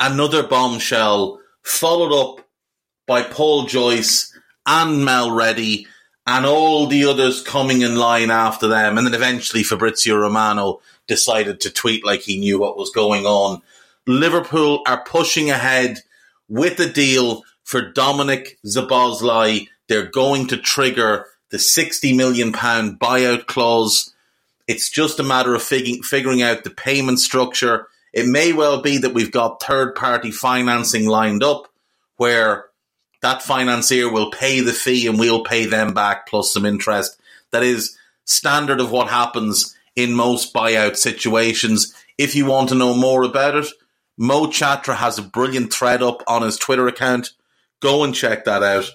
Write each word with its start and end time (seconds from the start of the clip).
another 0.00 0.42
bombshell, 0.42 1.40
followed 1.62 2.12
up 2.12 2.46
by 3.06 3.22
Paul 3.22 3.64
Joyce 3.66 4.36
and 4.66 5.04
Mel 5.04 5.30
Reddy 5.30 5.86
and 6.26 6.44
all 6.44 6.86
the 6.86 7.06
others 7.06 7.42
coming 7.42 7.80
in 7.80 7.96
line 7.96 8.30
after 8.30 8.68
them. 8.68 8.98
And 8.98 9.06
then 9.06 9.14
eventually 9.14 9.62
Fabrizio 9.62 10.16
Romano 10.16 10.80
decided 11.06 11.60
to 11.60 11.70
tweet 11.70 12.04
like 12.04 12.20
he 12.20 12.38
knew 12.38 12.58
what 12.58 12.76
was 12.76 12.90
going 12.90 13.24
on. 13.24 13.62
Liverpool 14.06 14.82
are 14.86 15.02
pushing 15.04 15.50
ahead 15.50 16.00
with 16.48 16.78
a 16.80 16.88
deal 16.88 17.44
for 17.64 17.92
Dominik 17.92 18.58
Szoboszlai. 18.64 19.68
They're 19.88 20.06
going 20.06 20.46
to 20.48 20.58
trigger 20.58 21.26
the 21.50 21.58
60 21.58 22.12
million 22.12 22.52
pound 22.52 23.00
buyout 23.00 23.46
clause. 23.46 24.14
It's 24.66 24.90
just 24.90 25.18
a 25.18 25.24
matter 25.24 25.54
of 25.54 25.62
fig- 25.62 26.04
figuring 26.04 26.42
out 26.42 26.62
the 26.62 26.70
payment 26.70 27.20
structure. 27.20 27.88
It 28.12 28.26
may 28.26 28.52
well 28.52 28.82
be 28.82 28.98
that 28.98 29.14
we've 29.14 29.32
got 29.32 29.62
third 29.62 29.94
party 29.94 30.30
financing 30.30 31.06
lined 31.06 31.42
up 31.42 31.68
where 32.16 32.66
that 33.22 33.42
financier 33.42 34.10
will 34.10 34.30
pay 34.30 34.60
the 34.60 34.72
fee 34.72 35.06
and 35.06 35.18
we'll 35.18 35.44
pay 35.44 35.66
them 35.66 35.92
back 35.94 36.28
plus 36.28 36.52
some 36.52 36.64
interest. 36.64 37.20
That 37.50 37.62
is 37.62 37.96
standard 38.24 38.80
of 38.80 38.90
what 38.90 39.08
happens 39.08 39.76
in 39.96 40.14
most 40.14 40.54
buyout 40.54 40.96
situations. 40.96 41.94
If 42.16 42.34
you 42.34 42.46
want 42.46 42.68
to 42.68 42.74
know 42.74 42.94
more 42.94 43.22
about 43.22 43.56
it, 43.56 43.66
Mo 44.16 44.46
Chatra 44.46 44.96
has 44.96 45.18
a 45.18 45.22
brilliant 45.22 45.72
thread 45.72 46.02
up 46.02 46.22
on 46.26 46.42
his 46.42 46.56
Twitter 46.56 46.88
account. 46.88 47.30
Go 47.80 48.04
and 48.04 48.14
check 48.14 48.44
that 48.44 48.62
out. 48.62 48.90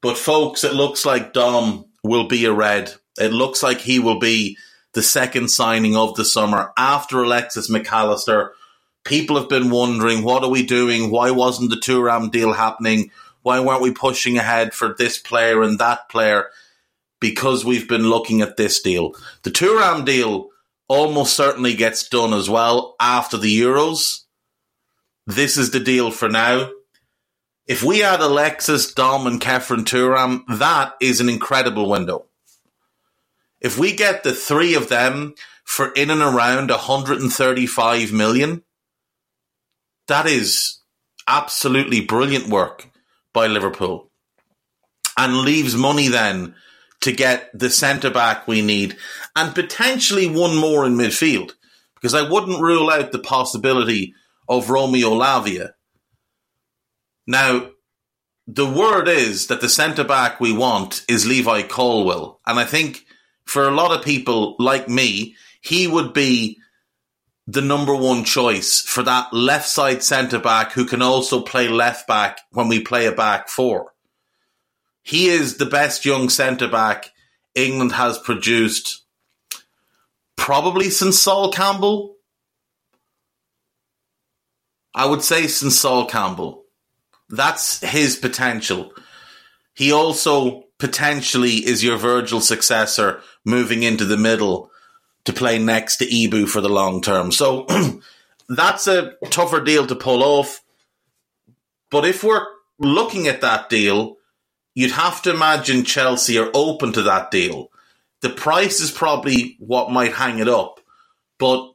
But 0.00 0.18
folks, 0.18 0.64
it 0.64 0.74
looks 0.74 1.06
like 1.06 1.32
Dom 1.32 1.86
will 2.02 2.28
be 2.28 2.44
a 2.44 2.52
red. 2.52 2.92
It 3.18 3.32
looks 3.32 3.62
like 3.62 3.80
he 3.80 3.98
will 3.98 4.18
be 4.18 4.58
the 4.94 5.02
second 5.02 5.48
signing 5.48 5.96
of 5.96 6.14
the 6.14 6.24
summer 6.24 6.72
after 6.78 7.22
Alexis 7.22 7.70
McAllister. 7.70 8.50
People 9.04 9.36
have 9.38 9.48
been 9.48 9.70
wondering, 9.70 10.22
what 10.22 10.42
are 10.42 10.50
we 10.50 10.64
doing? 10.64 11.10
Why 11.10 11.30
wasn't 11.30 11.70
the 11.70 11.76
Thuram 11.76 12.30
deal 12.30 12.52
happening? 12.54 13.10
Why 13.42 13.60
weren't 13.60 13.82
we 13.82 13.92
pushing 13.92 14.38
ahead 14.38 14.72
for 14.72 14.94
this 14.96 15.18
player 15.18 15.62
and 15.62 15.78
that 15.78 16.08
player? 16.08 16.46
Because 17.20 17.64
we've 17.64 17.88
been 17.88 18.08
looking 18.08 18.40
at 18.40 18.56
this 18.56 18.80
deal. 18.80 19.14
The 19.42 19.50
Thuram 19.50 20.06
deal 20.06 20.48
almost 20.88 21.36
certainly 21.36 21.74
gets 21.74 22.08
done 22.08 22.32
as 22.32 22.48
well 22.48 22.96
after 22.98 23.36
the 23.36 23.60
Euros. 23.60 24.22
This 25.26 25.56
is 25.56 25.70
the 25.70 25.80
deal 25.80 26.10
for 26.10 26.28
now. 26.28 26.70
If 27.66 27.82
we 27.82 28.02
add 28.02 28.20
Alexis, 28.20 28.92
Dom, 28.92 29.26
and 29.26 29.40
Khéphren 29.40 29.84
Thuram, 29.84 30.44
that 30.58 30.94
is 31.00 31.20
an 31.20 31.30
incredible 31.30 31.88
window. 31.88 32.26
If 33.64 33.78
we 33.78 33.92
get 33.92 34.24
the 34.24 34.34
three 34.34 34.74
of 34.74 34.90
them 34.90 35.34
for 35.64 35.90
in 35.92 36.10
and 36.10 36.20
around 36.20 36.68
135 36.68 38.12
million, 38.12 38.62
that 40.06 40.26
is 40.26 40.80
absolutely 41.26 42.02
brilliant 42.02 42.48
work 42.48 42.90
by 43.32 43.46
Liverpool. 43.46 44.10
And 45.16 45.38
leaves 45.38 45.74
money 45.74 46.08
then 46.08 46.54
to 47.00 47.10
get 47.10 47.58
the 47.58 47.70
centre 47.70 48.10
back 48.10 48.46
we 48.46 48.60
need 48.60 48.98
and 49.34 49.54
potentially 49.54 50.28
one 50.28 50.54
more 50.54 50.84
in 50.84 50.96
midfield. 50.96 51.52
Because 51.94 52.12
I 52.12 52.28
wouldn't 52.28 52.60
rule 52.60 52.90
out 52.90 53.12
the 53.12 53.18
possibility 53.18 54.12
of 54.46 54.68
Romeo 54.68 55.08
Lavia. 55.08 55.70
Now, 57.26 57.70
the 58.46 58.66
word 58.66 59.08
is 59.08 59.46
that 59.46 59.62
the 59.62 59.70
centre 59.70 60.04
back 60.04 60.38
we 60.38 60.52
want 60.52 61.02
is 61.08 61.26
Levi 61.26 61.62
Colwill, 61.62 62.40
and 62.46 62.60
I 62.60 62.66
think 62.66 63.06
for 63.46 63.68
a 63.68 63.74
lot 63.74 63.96
of 63.96 64.04
people 64.04 64.56
like 64.58 64.88
me, 64.88 65.36
he 65.60 65.86
would 65.86 66.12
be 66.12 66.60
the 67.46 67.62
number 67.62 67.94
one 67.94 68.24
choice 68.24 68.80
for 68.80 69.02
that 69.02 69.32
left 69.32 69.68
side 69.68 70.02
centre 70.02 70.38
back 70.38 70.72
who 70.72 70.86
can 70.86 71.02
also 71.02 71.42
play 71.42 71.68
left 71.68 72.06
back 72.06 72.40
when 72.50 72.68
we 72.68 72.80
play 72.80 73.06
a 73.06 73.12
back 73.12 73.48
four. 73.48 73.92
He 75.02 75.28
is 75.28 75.58
the 75.58 75.66
best 75.66 76.06
young 76.06 76.30
centre 76.30 76.68
back 76.68 77.10
England 77.54 77.92
has 77.92 78.18
produced 78.18 79.04
probably 80.36 80.90
since 80.90 81.20
Sol 81.20 81.52
Campbell. 81.52 82.16
I 84.94 85.06
would 85.06 85.22
say 85.22 85.46
since 85.46 85.78
Sol 85.78 86.06
Campbell. 86.06 86.64
That's 87.28 87.80
his 87.80 88.16
potential. 88.16 88.92
He 89.74 89.92
also 89.92 90.63
potentially 90.78 91.56
is 91.66 91.84
your 91.84 91.96
Virgil 91.96 92.40
successor 92.40 93.20
moving 93.44 93.82
into 93.82 94.04
the 94.04 94.16
middle 94.16 94.70
to 95.24 95.32
play 95.32 95.58
next 95.58 95.98
to 95.98 96.06
Ibou 96.06 96.48
for 96.48 96.60
the 96.60 96.68
long 96.68 97.00
term. 97.00 97.32
So 97.32 97.66
that's 98.48 98.86
a 98.86 99.14
tougher 99.30 99.60
deal 99.60 99.86
to 99.86 99.94
pull 99.94 100.22
off. 100.22 100.62
But 101.90 102.04
if 102.04 102.24
we're 102.24 102.46
looking 102.78 103.28
at 103.28 103.40
that 103.40 103.68
deal, 103.68 104.16
you'd 104.74 104.92
have 104.92 105.22
to 105.22 105.30
imagine 105.30 105.84
Chelsea 105.84 106.38
are 106.38 106.50
open 106.52 106.92
to 106.92 107.02
that 107.02 107.30
deal. 107.30 107.70
The 108.20 108.30
price 108.30 108.80
is 108.80 108.90
probably 108.90 109.56
what 109.58 109.90
might 109.90 110.14
hang 110.14 110.38
it 110.38 110.48
up, 110.48 110.80
but 111.38 111.72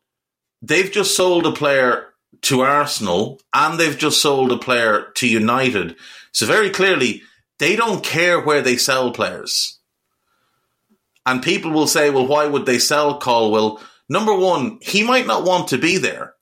they've 0.61 0.91
just 0.91 1.15
sold 1.15 1.45
a 1.45 1.51
player 1.51 2.07
to 2.41 2.61
Arsenal 2.61 3.39
and 3.53 3.79
they've 3.79 3.97
just 3.97 4.21
sold 4.21 4.51
a 4.51 4.57
player 4.57 5.11
to 5.15 5.27
United. 5.27 5.95
So 6.31 6.45
very 6.45 6.69
clearly, 6.69 7.23
they 7.59 7.75
don't 7.75 8.03
care 8.03 8.39
where 8.39 8.61
they 8.61 8.77
sell 8.77 9.11
players. 9.11 9.77
And 11.25 11.43
people 11.43 11.71
will 11.71 11.87
say, 11.87 12.09
well, 12.09 12.25
why 12.25 12.47
would 12.47 12.65
they 12.65 12.79
sell 12.79 13.19
Colwill? 13.19 13.81
Number 14.09 14.33
one, 14.33 14.79
he 14.81 15.03
might 15.03 15.27
not 15.27 15.43
want 15.43 15.67
to 15.67 15.77
be 15.77 15.97
there. 15.97 16.33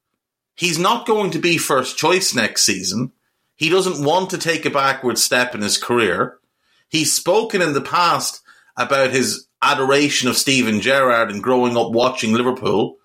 He's 0.56 0.80
not 0.80 1.06
going 1.06 1.32
to 1.32 1.40
be 1.40 1.58
first 1.58 1.98
choice 1.98 2.34
next 2.34 2.64
season. 2.64 3.12
He 3.56 3.70
doesn't 3.70 4.04
want 4.04 4.30
to 4.30 4.38
take 4.38 4.66
a 4.66 4.70
backward 4.70 5.18
step 5.18 5.54
in 5.54 5.62
his 5.62 5.78
career. 5.78 6.40
He's 6.88 7.14
spoken 7.14 7.62
in 7.62 7.74
the 7.74 7.82
past 7.82 8.42
about 8.78 9.10
his 9.10 9.48
adoration 9.62 10.30
of 10.30 10.38
Steven 10.38 10.80
Gerrard 10.80 11.32
and 11.32 11.44
growing 11.44 11.76
up 11.76 11.92
watching 11.92 12.34
Liverpool. 12.34 12.98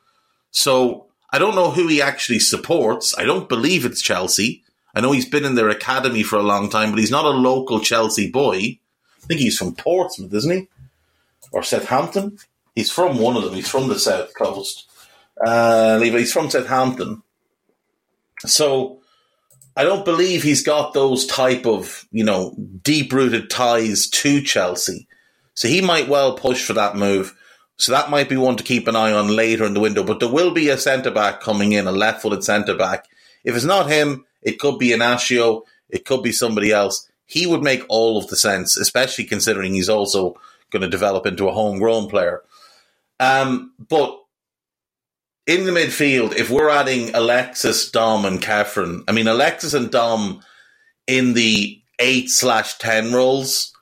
So 0.51 1.07
I 1.33 1.39
don't 1.39 1.55
know 1.55 1.71
who 1.71 1.89
he 1.89 2.03
actually 2.03 2.39
supports. 2.39 3.17
I 3.17 3.25
don't 3.25 3.49
believe 3.49 3.85
it's 3.85 4.03
Chelsea. 4.03 4.63
I 4.95 5.01
know 5.01 5.13
he's 5.13 5.29
been 5.29 5.45
in 5.45 5.55
their 5.55 5.71
academy 5.71 6.23
for 6.23 6.37
a 6.37 6.43
long 6.43 6.69
time, 6.69 6.91
but 6.91 6.99
he's 6.99 7.11
not 7.11 7.25
a 7.25 7.31
local 7.31 7.81
Chelsea 7.81 8.31
boy. 8.31 8.57
I 8.57 9.27
think 9.27 9.41
he's 9.41 9.57
from 9.57 9.75
Portsmouth, 9.75 10.35
isn't 10.35 10.51
he? 10.51 10.69
or 11.53 11.63
Southampton. 11.63 12.39
He's 12.75 12.91
from 12.91 13.19
one 13.19 13.37
of 13.37 13.45
them. 13.45 13.55
He's 13.55 13.69
from 13.69 13.89
the 13.89 13.99
south 13.99 14.35
coast. 14.35 14.91
Uh, 15.45 16.01
he's 16.01 16.33
from 16.33 16.51
Southampton. 16.51 17.23
So 18.41 19.01
I 19.77 19.85
don't 19.85 20.05
believe 20.05 20.43
he's 20.43 20.63
got 20.63 20.95
those 20.95 21.27
type 21.27 21.67
of, 21.67 22.07
you 22.11 22.25
know, 22.25 22.57
deep 22.83 23.13
rooted 23.13 23.51
ties 23.51 24.09
to 24.09 24.41
Chelsea. 24.41 25.07
So 25.55 25.69
he 25.69 25.81
might 25.81 26.09
well 26.09 26.37
push 26.37 26.65
for 26.65 26.73
that 26.73 26.97
move. 26.97 27.37
So 27.77 27.93
that 27.93 28.11
might 28.11 28.29
be 28.29 28.37
one 28.37 28.57
to 28.57 28.65
keep 28.65 28.89
an 28.89 28.97
eye 28.97 29.13
on 29.13 29.29
later 29.29 29.65
in 29.65 29.75
the 29.75 29.81
window. 29.81 30.03
But 30.03 30.21
there 30.21 30.29
will 30.29 30.53
be 30.53 30.69
a 30.71 30.79
centre 30.79 31.11
back 31.11 31.41
coming 31.41 31.73
in, 31.73 31.87
a 31.87 31.93
left 31.93 32.23
footed 32.23 32.45
centre 32.45 32.77
back. 32.77 33.07
If 33.45 33.55
it's 33.55 33.65
not 33.65 33.91
him, 33.91 34.25
it 34.43 34.59
could 34.59 34.79
be 34.79 34.89
Inacio, 34.89 35.63
it 35.89 36.05
could 36.05 36.23
be 36.23 36.33
somebody 36.33 36.73
else. 36.73 37.09
He 37.27 37.47
would 37.47 37.63
make 37.63 37.85
all 37.89 38.19
of 38.19 38.27
the 38.29 38.37
sense, 38.37 38.77
especially 38.77 39.25
considering 39.25 39.75
he's 39.75 39.89
also 39.89 40.37
going 40.71 40.83
to 40.83 40.89
develop 40.89 41.27
into 41.27 41.49
a 41.49 41.53
homegrown 41.53 42.09
player. 42.09 42.43
Um, 43.21 43.73
but 43.79 44.19
in 45.47 45.65
the 45.65 45.73
midfield, 45.73 46.35
if 46.35 46.51
we're 46.51 46.71
adding 46.71 47.15
Alexis, 47.15 47.91
Dom, 47.91 48.25
and 48.25 48.41
Khéphren, 48.41 49.05
I 49.09 49.13
mean, 49.13 49.29
Alexis 49.29 49.75
and 49.75 49.91
Dom 49.91 50.43
in 51.07 51.35
the 51.35 51.81
8 51.99 52.31
slash 52.31 52.79
10 52.79 53.13
roles, 53.13 53.73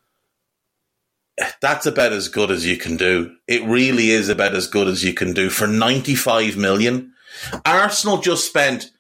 that's 1.61 1.87
about 1.87 2.13
as 2.13 2.29
good 2.29 2.51
as 2.51 2.67
you 2.67 2.77
can 2.77 2.97
do. 2.97 3.35
It 3.47 3.65
really 3.65 4.11
is 4.11 4.29
about 4.29 4.55
as 4.55 4.67
good 4.67 4.89
as 4.89 5.05
you 5.05 5.15
can 5.15 5.33
do 5.33 5.49
for 5.49 5.67
95 5.67 6.57
million. 6.57 7.13
Arsenal 7.65 8.19
just 8.19 8.47
spent 8.47 8.91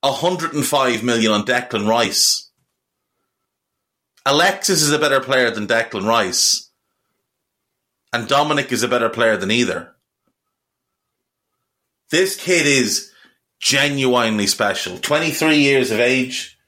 105 0.00 1.02
million 1.02 1.32
on 1.32 1.44
Declan 1.44 1.88
Rice. 1.88 2.50
Alexis 4.24 4.82
is 4.82 4.92
a 4.92 4.98
better 4.98 5.20
player 5.20 5.50
than 5.50 5.66
Declan 5.66 6.06
Rice. 6.06 6.70
And 8.12 8.28
Dominik 8.28 8.72
is 8.72 8.82
a 8.82 8.88
better 8.88 9.08
player 9.08 9.36
than 9.36 9.50
either. 9.50 9.94
This 12.10 12.36
kid 12.36 12.66
is 12.66 13.10
genuinely 13.60 14.46
special. 14.46 14.98
23 14.98 15.56
years 15.58 15.90
of 15.90 16.00
age. 16.00 16.58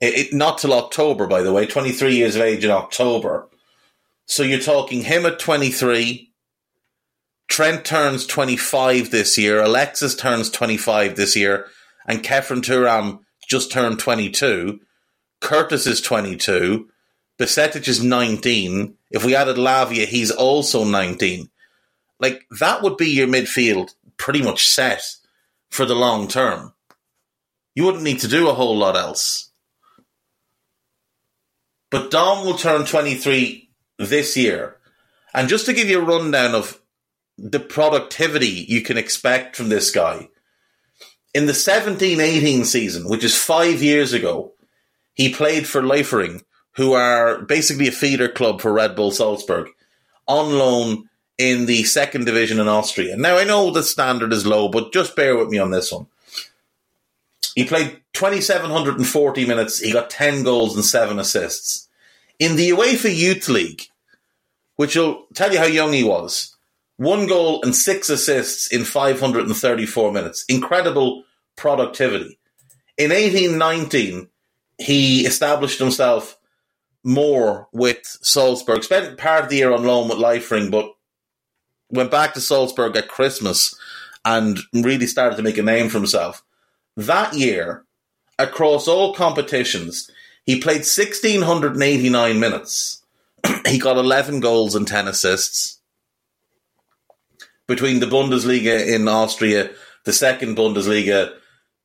It, 0.00 0.14
it, 0.18 0.32
not 0.32 0.58
till 0.58 0.72
October, 0.72 1.26
by 1.26 1.42
the 1.42 1.52
way. 1.52 1.66
23 1.66 2.14
years 2.14 2.36
of 2.36 2.42
age 2.42 2.64
in 2.64 2.70
October. 2.70 3.48
So 4.26 4.42
you're 4.42 4.60
talking 4.60 5.02
him 5.02 5.26
at 5.26 5.38
23. 5.38 6.30
Trent 7.48 7.84
turns 7.84 8.26
25 8.26 9.10
this 9.10 9.36
year. 9.36 9.62
Alexis 9.62 10.14
turns 10.14 10.48
25 10.48 11.16
this 11.16 11.36
year. 11.36 11.66
And 12.06 12.22
Khéphren 12.22 12.62
Thuram 12.62 13.20
just 13.48 13.72
turned 13.72 13.98
22. 13.98 14.80
Curtis 15.40 15.86
is 15.86 16.00
22. 16.00 16.88
Bajcetic 17.38 17.88
is 17.88 18.02
19. 18.02 18.94
If 19.10 19.24
we 19.24 19.34
added 19.34 19.56
Lavia, 19.56 20.06
he's 20.06 20.30
also 20.30 20.84
19. 20.84 21.50
Like, 22.18 22.46
that 22.60 22.82
would 22.82 22.96
be 22.96 23.10
your 23.10 23.26
midfield 23.26 23.94
pretty 24.16 24.42
much 24.42 24.68
set 24.68 25.02
for 25.68 25.84
the 25.84 25.94
long 25.94 26.28
term. 26.28 26.72
You 27.74 27.84
wouldn't 27.84 28.04
need 28.04 28.20
to 28.20 28.28
do 28.28 28.48
a 28.48 28.54
whole 28.54 28.76
lot 28.76 28.96
else. 28.96 29.50
But 31.90 32.10
Dom 32.10 32.46
will 32.46 32.56
turn 32.56 32.84
23 32.84 33.70
this 33.98 34.36
year. 34.36 34.76
And 35.34 35.48
just 35.48 35.66
to 35.66 35.72
give 35.72 35.88
you 35.88 36.00
a 36.00 36.04
rundown 36.04 36.54
of 36.54 36.80
the 37.38 37.60
productivity 37.60 38.66
you 38.68 38.82
can 38.82 38.98
expect 38.98 39.56
from 39.56 39.68
this 39.68 39.90
guy, 39.90 40.28
in 41.34 41.46
the 41.46 41.54
17 41.54 42.20
18 42.20 42.64
season, 42.64 43.08
which 43.08 43.24
is 43.24 43.36
five 43.36 43.82
years 43.82 44.12
ago, 44.12 44.52
he 45.14 45.32
played 45.32 45.66
for 45.66 45.82
Liefering, 45.82 46.42
who 46.72 46.92
are 46.92 47.42
basically 47.42 47.88
a 47.88 47.92
feeder 47.92 48.28
club 48.28 48.60
for 48.60 48.72
Red 48.72 48.96
Bull 48.96 49.10
Salzburg, 49.10 49.68
on 50.26 50.58
loan 50.58 51.08
in 51.38 51.66
the 51.66 51.84
second 51.84 52.24
division 52.24 52.60
in 52.60 52.68
Austria. 52.68 53.16
Now, 53.16 53.36
I 53.36 53.44
know 53.44 53.70
the 53.70 53.82
standard 53.82 54.32
is 54.32 54.46
low, 54.46 54.68
but 54.68 54.92
just 54.92 55.16
bear 55.16 55.36
with 55.36 55.48
me 55.48 55.58
on 55.58 55.70
this 55.70 55.90
one. 55.90 56.06
He 57.54 57.64
played 57.64 58.00
2,740 58.14 59.46
minutes. 59.46 59.78
He 59.78 59.92
got 59.92 60.10
10 60.10 60.42
goals 60.42 60.74
and 60.74 60.84
7 60.84 61.18
assists. 61.18 61.88
In 62.38 62.56
the 62.56 62.70
UEFA 62.70 63.14
Youth 63.14 63.48
League, 63.48 63.88
which 64.76 64.96
will 64.96 65.26
tell 65.34 65.52
you 65.52 65.58
how 65.58 65.66
young 65.66 65.92
he 65.92 66.04
was, 66.04 66.51
one 67.02 67.26
goal 67.26 67.62
and 67.62 67.74
six 67.74 68.08
assists 68.08 68.68
in 68.68 68.84
534 68.84 70.12
minutes. 70.12 70.44
Incredible 70.48 71.24
productivity. 71.56 72.38
In 72.96 73.10
1819, 73.10 74.28
he 74.78 75.26
established 75.26 75.80
himself 75.80 76.38
more 77.02 77.68
with 77.72 77.98
Salzburg. 78.04 78.84
Spent 78.84 79.18
part 79.18 79.44
of 79.44 79.50
the 79.50 79.56
year 79.56 79.72
on 79.72 79.84
loan 79.84 80.08
with 80.08 80.18
Liefering, 80.18 80.70
but 80.70 80.92
went 81.90 82.10
back 82.10 82.34
to 82.34 82.40
Salzburg 82.40 82.96
at 82.96 83.08
Christmas 83.08 83.76
and 84.24 84.60
really 84.72 85.06
started 85.06 85.36
to 85.36 85.42
make 85.42 85.58
a 85.58 85.62
name 85.62 85.88
for 85.88 85.98
himself. 85.98 86.44
That 86.96 87.34
year, 87.34 87.84
across 88.38 88.86
all 88.86 89.12
competitions, 89.12 90.08
he 90.44 90.60
played 90.60 90.86
1,689 90.86 92.38
minutes. 92.38 93.02
he 93.66 93.78
got 93.78 93.96
11 93.96 94.38
goals 94.38 94.76
and 94.76 94.86
10 94.86 95.08
assists. 95.08 95.80
Between 97.66 98.00
the 98.00 98.06
Bundesliga 98.06 98.86
in 98.86 99.08
Austria, 99.08 99.70
the 100.04 100.12
second 100.12 100.56
Bundesliga, 100.56 101.34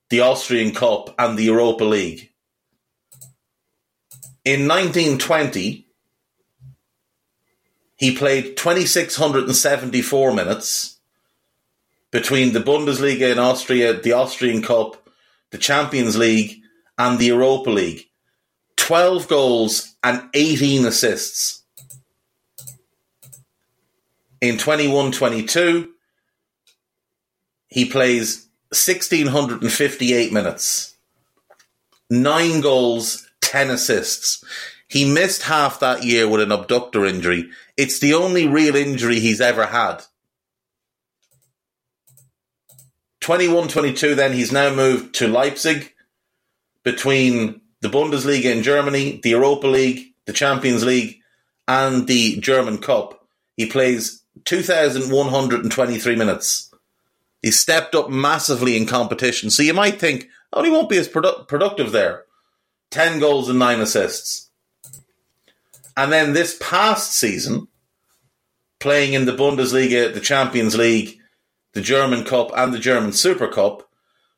the 0.09 0.21
Austrian 0.21 0.73
Cup, 0.73 1.13
and 1.19 1.37
the 1.37 1.43
Europa 1.43 1.83
League. 1.83 2.31
In 4.43 4.67
1920, 4.67 5.87
he 7.97 8.15
played 8.15 8.55
2,674 8.57 10.33
minutes 10.33 10.97
between 12.11 12.53
the 12.53 12.59
Bundesliga 12.59 13.31
in 13.31 13.39
Austria, 13.39 13.99
the 13.99 14.13
Austrian 14.13 14.61
Cup, 14.61 15.09
the 15.51 15.57
Champions 15.57 16.17
League, 16.17 16.61
and 16.97 17.19
the 17.19 17.25
Europa 17.27 17.69
League. 17.69 18.05
12 18.77 19.27
goals 19.27 19.95
and 20.03 20.29
18 20.33 20.85
assists. 20.85 21.63
In 24.39 24.57
21 24.57 25.11
22, 25.11 25.89
he 27.69 27.85
plays 27.85 28.47
1,658 28.69 30.31
minutes, 30.31 30.95
9 32.09 32.61
goals, 32.61 33.27
10 33.41 33.69
assists. 33.69 34.43
He 34.87 35.11
missed 35.11 35.43
half 35.43 35.79
that 35.79 36.03
year 36.03 36.27
with 36.27 36.41
an 36.41 36.51
abductor 36.51 37.05
injury. 37.05 37.49
It's 37.75 37.99
the 37.99 38.13
only 38.13 38.47
real 38.47 38.75
injury 38.75 39.19
he's 39.19 39.41
ever 39.41 39.65
had. 39.65 40.03
21 43.21 43.67
22, 43.67 44.15
then 44.15 44.31
he's 44.31 44.51
now 44.51 44.73
moved 44.73 45.13
to 45.15 45.27
Leipzig 45.27 45.93
between 46.83 47.59
the 47.81 47.89
Bundesliga 47.89 48.45
in 48.45 48.63
Germany, 48.63 49.19
the 49.21 49.31
Europa 49.31 49.67
League, 49.67 50.13
the 50.25 50.31
Champions 50.33 50.85
League, 50.85 51.19
and 51.67 52.07
the 52.07 52.39
German 52.39 52.77
Cup. 52.77 53.27
He 53.57 53.65
plays 53.65 54.23
2,123 54.47 56.15
minutes. 56.15 56.73
He 57.41 57.51
stepped 57.51 57.93
up 57.93 58.09
massively 58.09 58.77
in 58.77 58.85
competition. 58.85 59.49
So 59.49 59.61
you 59.61 59.73
might 59.73 59.99
think, 59.99 60.29
oh, 60.53 60.63
he 60.63 60.71
won't 60.71 60.89
be 60.89 60.97
as 60.97 61.09
produ- 61.09 61.47
productive 61.47 61.91
there. 61.91 62.23
10 62.91 63.19
goals 63.19 63.49
and 63.49 63.59
9 63.59 63.81
assists. 63.81 64.49
And 65.97 66.13
then 66.13 66.31
this 66.31 66.57
past 66.61 67.13
season, 67.13 67.67
playing 68.79 69.13
in 69.13 69.25
the 69.25 69.33
Bundesliga, 69.33 70.13
the 70.13 70.21
Champions 70.21 70.77
League, 70.77 71.17
the 71.73 71.81
German 71.81 72.23
Cup, 72.23 72.51
and 72.55 72.73
the 72.73 72.79
German 72.79 73.11
Super 73.11 73.49
Cup, 73.49 73.89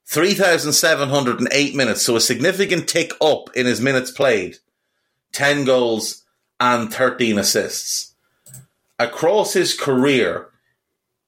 3,708 0.07 1.75
minutes. 1.75 2.01
So 2.01 2.15
a 2.15 2.21
significant 2.21 2.87
tick 2.87 3.11
up 3.21 3.55
in 3.55 3.67
his 3.67 3.79
minutes 3.79 4.09
played, 4.09 4.55
10 5.33 5.65
goals 5.65 6.25
and 6.59 6.91
13 6.91 7.37
assists. 7.37 8.15
Across 8.99 9.53
his 9.53 9.79
career, 9.79 10.49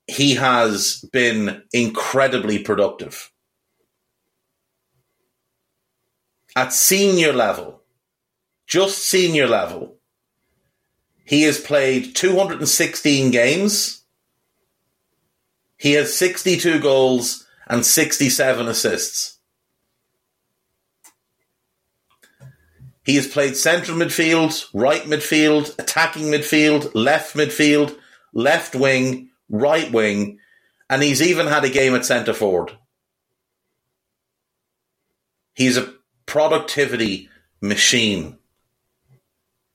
he 0.06 0.36
has 0.36 1.06
been 1.14 1.64
incredibly 1.72 2.60
productive. 2.60 3.32
At 6.54 6.74
senior 6.74 7.32
level, 7.32 7.82
just 8.68 8.98
senior 8.98 9.48
level, 9.48 9.96
he 11.24 11.44
has 11.44 11.62
played 11.62 12.14
216 12.14 13.32
games. 13.32 14.04
He 15.78 15.94
has 15.94 16.14
62 16.14 16.82
goals 16.82 17.48
and 17.68 17.86
67 17.86 18.68
assists. 18.68 19.40
He 23.04 23.16
has 23.16 23.28
played 23.28 23.58
central 23.58 23.98
midfield, 23.98 24.68
right 24.74 25.02
midfield, 25.04 25.78
attacking 25.80 26.26
midfield, 26.26 26.92
left 26.94 27.36
midfield, 27.36 27.98
left 28.34 28.76
wing, 28.76 29.30
right 29.50 29.92
wing, 29.92 30.40
and 30.90 31.02
he's 31.02 31.22
even 31.22 31.48
had 31.48 31.64
a 31.64 31.70
game 31.70 31.96
at 31.96 32.06
centre 32.06 32.34
forward. 32.34 32.78
He's 35.54 35.78
a 35.78 35.94
productivity 36.26 37.30
machine. 37.60 38.38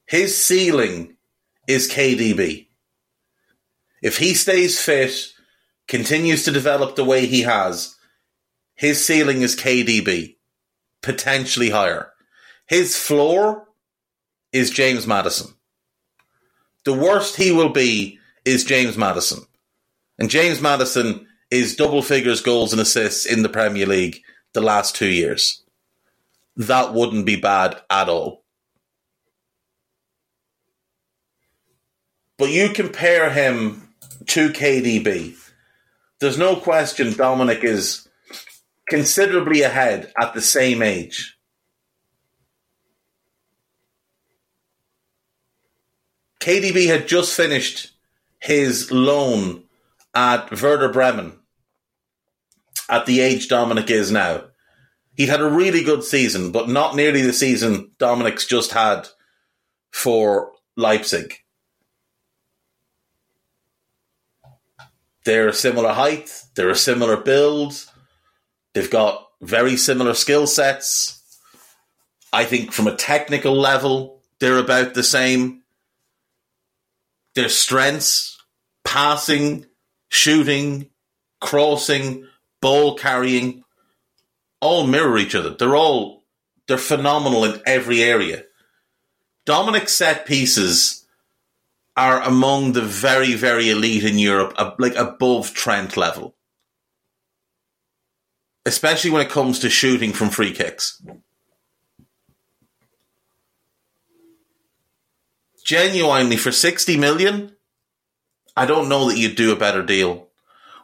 His 0.07 0.37
ceiling 0.37 1.17
is 1.67 1.91
KDB. 1.91 2.69
If 4.03 4.19
he 4.19 4.35
stays 4.35 4.81
fit, 4.81 5.33
continues 5.89 6.45
to 6.45 6.53
develop 6.53 6.95
the 6.95 7.05
way 7.05 7.27
he 7.27 7.43
has, 7.43 7.97
his 8.75 9.05
ceiling 9.05 9.43
is 9.43 9.57
KDB. 9.57 10.37
potentially 11.03 11.71
higher. 11.71 12.13
His 12.67 12.97
floor 12.97 13.69
is 14.53 14.71
James 14.71 15.07
Maddison. 15.07 15.55
The 16.85 16.93
worst 16.93 17.37
he 17.37 17.53
will 17.53 17.69
be 17.69 18.19
is 18.45 18.65
James 18.65 18.97
Maddison. 18.97 19.41
And 20.19 20.31
James 20.31 20.61
Maddison 20.61 21.27
is 21.51 21.77
double 21.77 22.03
figures 22.03 22.41
goals 22.41 22.73
and 22.73 22.81
assists 22.81 23.27
in 23.27 23.43
the 23.43 23.49
Premier 23.49 23.87
League 23.87 24.23
the 24.53 24.61
last 24.61 24.97
two 24.97 25.09
years. 25.09 25.63
That 26.57 26.95
wouldn't 26.95 27.27
be 27.27 27.37
bad 27.37 27.81
at 27.91 28.09
all. 28.09 28.43
But 32.39 32.51
you 32.51 32.71
compare 32.71 33.31
him 33.31 33.95
to 34.27 34.51
KDB. 34.51 35.37
There's 36.21 36.39
no 36.39 36.57
question 36.57 37.09
Dominik 37.09 37.63
is 37.63 38.09
considerably 38.89 39.63
ahead 39.63 40.13
at 40.21 40.35
the 40.35 40.41
same 40.41 40.83
age. 40.83 41.36
KDB 46.47 46.87
had 46.87 47.09
just 47.09 47.37
finished 47.37 47.91
his 48.39 48.93
loan 48.93 49.65
at 50.15 50.63
Werder 50.63 50.91
Bremen 50.91 51.41
at 52.89 53.05
the 53.05 53.19
age 53.19 53.49
Dominik 53.49 53.91
is 53.91 54.13
now. 54.13 54.45
He'd 55.17 55.29
had 55.29 55.41
a 55.41 55.51
really 55.51 55.83
good 55.83 56.05
season, 56.05 56.53
but 56.53 56.69
not 56.69 56.95
nearly 56.95 57.23
the 57.23 57.33
season 57.33 57.91
Dominik's 57.99 58.47
just 58.47 58.71
had 58.71 59.09
for 59.91 60.53
Leipzig. 60.77 61.35
They're 65.25 65.49
a 65.49 65.53
similar 65.53 65.95
height, 65.95 66.31
they're 66.55 66.71
a 66.71 66.77
similar 66.77 67.17
build, 67.17 67.85
they've 68.73 68.89
got 68.89 69.27
very 69.43 69.77
similar 69.77 70.15
skill 70.15 70.47
sets. 70.47 71.21
I 72.33 72.45
think 72.45 72.71
from 72.71 72.87
a 72.87 72.95
technical 72.95 73.55
level, 73.55 74.23
they're 74.39 74.59
about 74.59 74.95
the 74.95 75.03
same. 75.03 75.65
Their 77.37 77.49
strengths, 77.49 78.39
passing, 78.85 79.67
shooting, 80.09 80.91
crossing, 81.41 82.27
ball 82.61 82.97
carrying, 82.97 83.63
all 84.61 84.87
mirror 84.87 85.19
each 85.19 85.35
other. 85.35 85.51
They're 85.51 85.77
all 85.77 86.25
they're 86.67 86.79
phenomenal 86.79 87.45
in 87.45 87.61
every 87.65 88.03
area. 88.03 88.45
Dominik's 89.47 89.93
set 89.93 90.27
pieces 90.27 91.07
are 91.97 92.21
among 92.23 92.73
the 92.73 92.83
very, 92.83 93.35
very 93.35 93.71
elite 93.71 94.05
in 94.05 94.19
Europe, 94.19 94.55
like 94.79 94.97
above 94.97 95.55
Trent 95.55 95.97
level. 95.97 96.35
Especially 98.67 99.11
when 99.11 99.23
it 99.23 99.31
comes 99.31 99.61
to 99.61 99.71
shooting 99.71 100.13
from 100.13 100.31
free 100.31 100.53
kicks. 100.53 101.01
Genuinely, 105.67 106.37
for 106.37 106.53
60 106.53 106.97
million, 106.97 107.57
I 108.57 108.67
don't 108.67 108.89
know 108.89 109.09
that 109.09 109.19
you'd 109.19 109.37
do 109.37 109.53
a 109.53 109.57
better 109.57 109.83
deal. 109.83 110.29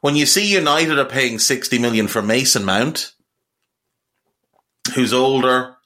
When 0.00 0.16
you 0.16 0.26
see 0.26 0.52
United 0.52 0.98
are 0.98 1.04
paying 1.04 1.38
60 1.38 1.78
million 1.78 2.08
for 2.08 2.20
Mason 2.20 2.64
Mount, 2.64 3.12
who's 4.94 5.12
older, 5.12 5.76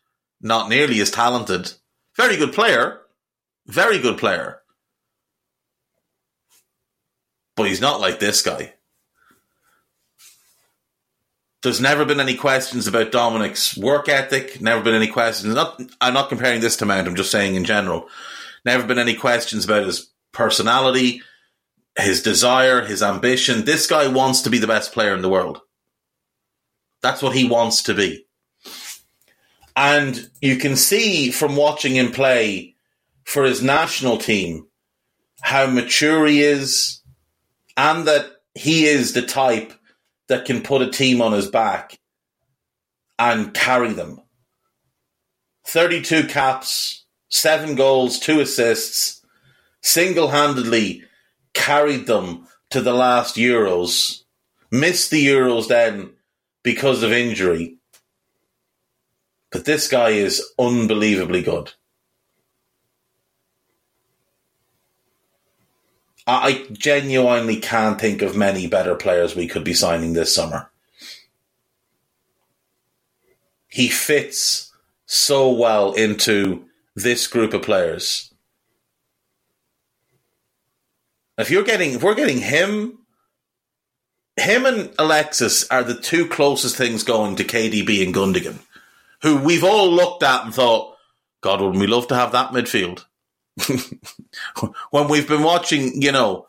not 0.41 0.71
nearly 0.71 1.01
as 1.01 1.11
talented, 1.11 1.73
very 2.17 2.37
good 2.39 2.55
player, 2.55 3.03
very 3.67 3.99
good 3.99 4.17
player 4.17 4.63
but 7.57 7.67
he's 7.67 7.81
not 7.81 8.01
like 8.01 8.21
this 8.21 8.43
guy. 8.43 8.75
There's 11.63 11.81
never 11.81 12.05
been 12.05 12.21
any 12.21 12.37
questions 12.37 12.87
about 12.87 13.11
Dominik's 13.11 13.77
work 13.77 14.09
ethic. 14.09 14.61
Never 14.61 14.83
been 14.83 14.95
any 14.95 15.09
questions. 15.09 15.55
Not, 15.55 15.81
I'm 16.01 16.15
not 16.15 16.29
comparing 16.29 16.61
this 16.61 16.77
to 16.77 16.87
Mount. 16.87 17.09
I'm 17.09 17.17
just 17.17 17.33
saying 17.33 17.57
in 17.57 17.65
general. 17.65 18.09
Never 18.67 18.85
been 18.85 18.99
any 18.99 19.15
questions 19.15 19.65
about 19.65 19.87
his 19.87 20.11
personality, 20.33 21.23
his 21.97 22.21
desire, 22.21 22.85
his 22.85 23.01
ambition. 23.01 23.65
This 23.65 23.87
guy 23.87 24.09
wants 24.09 24.43
to 24.43 24.51
be 24.51 24.59
the 24.59 24.67
best 24.67 24.93
player 24.93 25.15
in 25.15 25.23
the 25.23 25.29
world. 25.29 25.61
That's 27.01 27.23
what 27.23 27.37
he 27.37 27.49
wants 27.49 27.85
to 27.85 27.95
be. 27.95 28.27
And 29.77 30.29
you 30.43 30.57
can 30.57 30.75
see 30.75 31.31
from 31.31 31.55
watching 31.55 31.95
him 31.95 32.11
play 32.11 32.75
for 33.23 33.45
his 33.45 33.63
national 33.63 34.19
team 34.19 34.67
how 35.41 35.69
mature 35.69 36.27
he 36.27 36.43
is, 36.43 37.03
and 37.77 38.09
that 38.09 38.27
he 38.57 38.87
is 38.87 39.13
the 39.13 39.23
type 39.23 39.73
that 40.27 40.45
can 40.45 40.61
put 40.63 40.83
a 40.83 40.91
team 40.91 41.23
on 41.23 41.33
his 41.33 41.49
back 41.49 42.01
and 43.17 43.55
carry 43.55 43.93
them. 43.93 44.21
32 45.69 46.25
caps, 46.25 47.06
7 47.29 47.75
goals, 47.75 48.19
2 48.19 48.41
assists, 48.41 49.23
single 49.81 50.29
handedly 50.29 51.03
carried 51.53 52.07
them 52.07 52.47
to 52.71 52.81
the 52.81 52.93
last 52.93 53.37
Euros. 53.37 54.23
Missed 54.71 55.11
the 55.11 55.25
Euros 55.25 55.69
then 55.69 56.11
because 56.63 57.03
of 57.03 57.13
injury. 57.13 57.77
But 59.51 59.65
this 59.65 59.89
guy 59.89 60.11
is 60.11 60.43
unbelievably 60.59 61.43
good. 61.43 61.73
I 66.27 66.67
genuinely 66.73 67.61
can't 67.61 68.01
think 68.01 68.21
of 68.21 68.37
many 68.37 68.67
better 68.67 68.97
players 68.97 69.37
we 69.37 69.47
could 69.47 69.63
be 69.63 69.75
signing 69.75 70.13
this 70.13 70.35
summer. 70.35 70.71
He 73.69 73.89
fits 73.89 74.73
so 75.07 75.53
well 75.53 75.93
into 75.93 76.66
this 76.97 77.27
group 77.27 77.53
of 77.53 77.63
players. 77.63 78.33
If 81.39 81.51
you're 81.51 81.63
getting, 81.63 81.93
if 81.93 82.03
we're 82.03 82.15
getting 82.15 82.39
him, 82.39 82.99
him 84.37 84.65
and 84.65 84.91
Alexis 84.99 85.69
are 85.71 85.85
the 85.85 85.95
two 85.95 86.27
closest 86.27 86.77
things 86.77 87.05
going 87.05 87.37
to 87.37 87.45
KDB 87.45 88.03
and 88.03 88.15
Gundogan, 88.15 88.59
who 89.23 89.37
we've 89.37 89.63
all 89.63 89.91
looked 89.91 90.23
at 90.23 90.45
and 90.45 90.55
thought, 90.55 90.97
God, 91.43 91.61
would 91.61 91.77
we 91.77 91.87
love 91.87 92.09
to 92.09 92.15
have 92.15 92.33
that 92.33 92.51
midfield? 92.51 93.05
when 94.91 95.09
we've 95.09 95.29
been 95.29 95.43
watching, 95.43 96.01
you 96.01 96.13
know, 96.13 96.47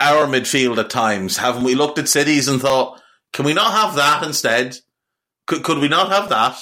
our 0.00 0.26
midfield 0.26 0.78
at 0.78 0.90
times, 0.90 1.36
haven't 1.36 1.64
we 1.64 1.74
looked 1.74 1.98
at 1.98 2.08
cities 2.08 2.48
and 2.48 2.60
thought, 2.60 3.00
can 3.34 3.44
we 3.44 3.52
not 3.52 3.72
have 3.72 3.96
that 3.96 4.22
instead? 4.22 4.78
Could, 5.46 5.62
could 5.62 5.78
we 5.78 5.88
not 5.88 6.10
have 6.10 6.30
that? 6.30 6.58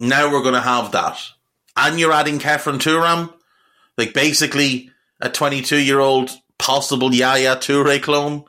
Now 0.00 0.30
we're 0.30 0.42
going 0.42 0.54
to 0.54 0.60
have 0.60 0.92
that. 0.92 1.18
And 1.76 1.98
you're 1.98 2.12
adding 2.12 2.38
Khéphren 2.38 2.78
Thuram. 2.78 3.32
like 3.96 4.14
basically 4.14 4.90
a 5.20 5.28
22 5.28 5.76
year 5.76 6.00
old 6.00 6.30
possible 6.58 7.14
Yaya 7.14 7.56
Toure 7.56 8.00
clone. 8.02 8.44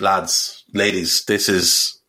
Lads, 0.00 0.64
ladies, 0.72 1.24
this 1.26 1.48
is 1.48 2.00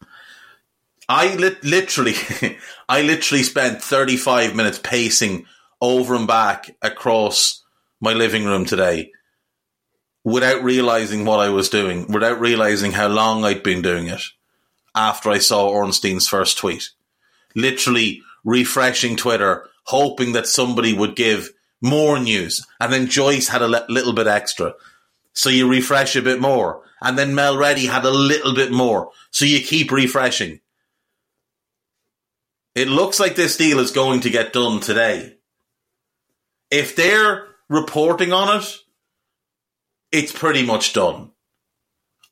I 1.09 1.35
literally, 1.35 2.13
I 2.89 3.01
literally 3.01 3.43
spent 3.43 3.83
35 3.83 4.55
minutes 4.55 4.79
pacing 4.81 5.45
over 5.81 6.15
and 6.15 6.27
back 6.27 6.75
across 6.81 7.61
my 7.99 8.13
living 8.13 8.45
room 8.45 8.65
today 8.65 9.11
without 10.23 10.63
realizing 10.63 11.25
what 11.25 11.41
I 11.41 11.49
was 11.49 11.67
doing, 11.67 12.07
without 12.07 12.39
realizing 12.39 12.93
how 12.93 13.09
long 13.09 13.43
I'd 13.43 13.63
been 13.63 13.81
doing 13.81 14.07
it 14.07 14.21
after 14.95 15.29
I 15.29 15.39
saw 15.39 15.69
Ornstein's 15.69 16.27
first 16.27 16.57
tweet. 16.57 16.89
Literally 17.55 18.21
refreshing 18.43 19.15
Twitter, 19.15 19.67
hoping 19.85 20.33
that 20.33 20.47
somebody 20.47 20.93
would 20.93 21.15
give 21.15 21.49
more 21.81 22.19
news. 22.19 22.65
And 22.79 22.91
then 22.91 23.07
Joyce 23.07 23.49
had 23.49 23.61
a 23.61 23.67
little 23.67 24.13
bit 24.13 24.27
extra. 24.27 24.73
So 25.33 25.49
you 25.49 25.69
refresh 25.69 26.15
a 26.15 26.21
bit 26.21 26.39
more. 26.39 26.83
And 27.01 27.17
then 27.17 27.35
Mel 27.35 27.57
Reddy 27.57 27.85
had 27.85 28.05
a 28.05 28.11
little 28.11 28.55
bit 28.55 28.71
more. 28.71 29.11
So 29.31 29.45
you 29.45 29.59
keep 29.59 29.91
refreshing. 29.91 30.61
It 32.75 32.87
looks 32.87 33.19
like 33.19 33.35
this 33.35 33.57
deal 33.57 33.79
is 33.79 33.91
going 33.91 34.21
to 34.21 34.29
get 34.29 34.53
done 34.53 34.79
today. 34.79 35.37
If 36.71 36.95
they're 36.95 37.45
reporting 37.69 38.33
on 38.33 38.61
it, 38.61 38.77
it's 40.11 40.31
pretty 40.31 40.65
much 40.65 40.93
done. 40.93 41.31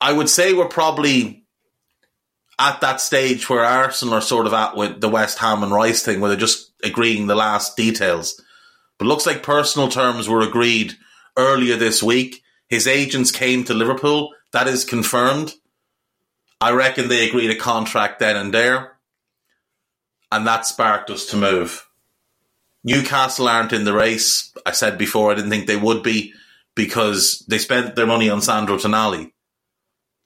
I 0.00 0.12
would 0.12 0.28
say 0.28 0.52
we're 0.52 0.66
probably 0.66 1.41
at 2.62 2.80
that 2.80 3.00
stage 3.00 3.48
where 3.50 3.64
Arsenal 3.64 4.14
are 4.14 4.20
sort 4.20 4.46
of 4.46 4.52
at 4.52 4.76
with 4.76 5.00
the 5.00 5.08
West 5.08 5.38
Ham 5.38 5.62
and 5.62 5.72
Rice 5.72 6.02
thing, 6.02 6.20
where 6.20 6.30
they're 6.30 6.38
just 6.38 6.72
agreeing 6.82 7.26
the 7.26 7.34
last 7.34 7.76
details. 7.76 8.40
But 8.98 9.08
looks 9.08 9.26
like 9.26 9.42
personal 9.42 9.88
terms 9.88 10.28
were 10.28 10.40
agreed 10.40 10.94
earlier 11.36 11.76
this 11.76 12.02
week. 12.02 12.42
His 12.68 12.86
agents 12.86 13.30
came 13.30 13.64
to 13.64 13.74
Liverpool. 13.74 14.30
That 14.52 14.68
is 14.68 14.84
confirmed. 14.84 15.52
I 16.60 16.72
reckon 16.72 17.08
they 17.08 17.28
agreed 17.28 17.50
a 17.50 17.56
contract 17.56 18.20
then 18.20 18.36
and 18.36 18.54
there 18.54 18.92
and 20.32 20.46
that 20.46 20.66
sparked 20.66 21.10
us 21.10 21.26
to 21.26 21.36
move. 21.36 21.86
Newcastle 22.82 23.46
aren't 23.46 23.74
in 23.74 23.84
the 23.84 23.92
race. 23.92 24.50
I 24.64 24.72
said 24.72 24.96
before 24.96 25.30
I 25.30 25.34
didn't 25.34 25.50
think 25.50 25.66
they 25.66 25.76
would 25.76 26.02
be 26.02 26.32
because 26.74 27.44
they 27.48 27.58
spent 27.58 27.94
their 27.94 28.06
money 28.06 28.30
on 28.30 28.40
Sandro 28.40 28.78
Tonali. 28.78 29.30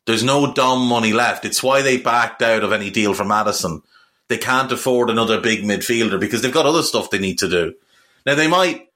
There's 0.06 0.22
no 0.22 0.52
Dom 0.52 0.86
money 0.86 1.12
left. 1.12 1.44
It's 1.44 1.62
why 1.62 1.82
they 1.82 1.98
backed 1.98 2.40
out 2.40 2.62
of 2.62 2.72
any 2.72 2.90
deal 2.90 3.12
for 3.12 3.24
Maddison. 3.24 3.82
They 4.28 4.38
can't 4.38 4.72
afford 4.72 5.10
another 5.10 5.40
big 5.40 5.62
midfielder 5.62 6.18
because 6.18 6.42
they've 6.42 6.52
got 6.52 6.66
other 6.66 6.82
stuff 6.82 7.10
they 7.10 7.18
need 7.18 7.38
to 7.38 7.48
do. 7.48 7.74
Now 8.24 8.34
they 8.34 8.48
might 8.48 8.88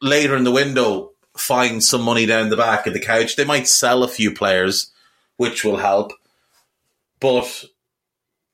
later 0.00 0.36
in 0.36 0.44
the 0.44 0.52
window 0.52 1.12
find 1.36 1.82
some 1.82 2.02
money 2.02 2.26
down 2.26 2.50
the 2.50 2.56
back 2.56 2.86
of 2.86 2.92
the 2.92 3.00
couch. 3.00 3.36
They 3.36 3.44
might 3.44 3.68
sell 3.68 4.02
a 4.02 4.08
few 4.08 4.32
players, 4.32 4.92
which 5.36 5.64
will 5.64 5.78
help. 5.78 6.12
But 7.20 7.64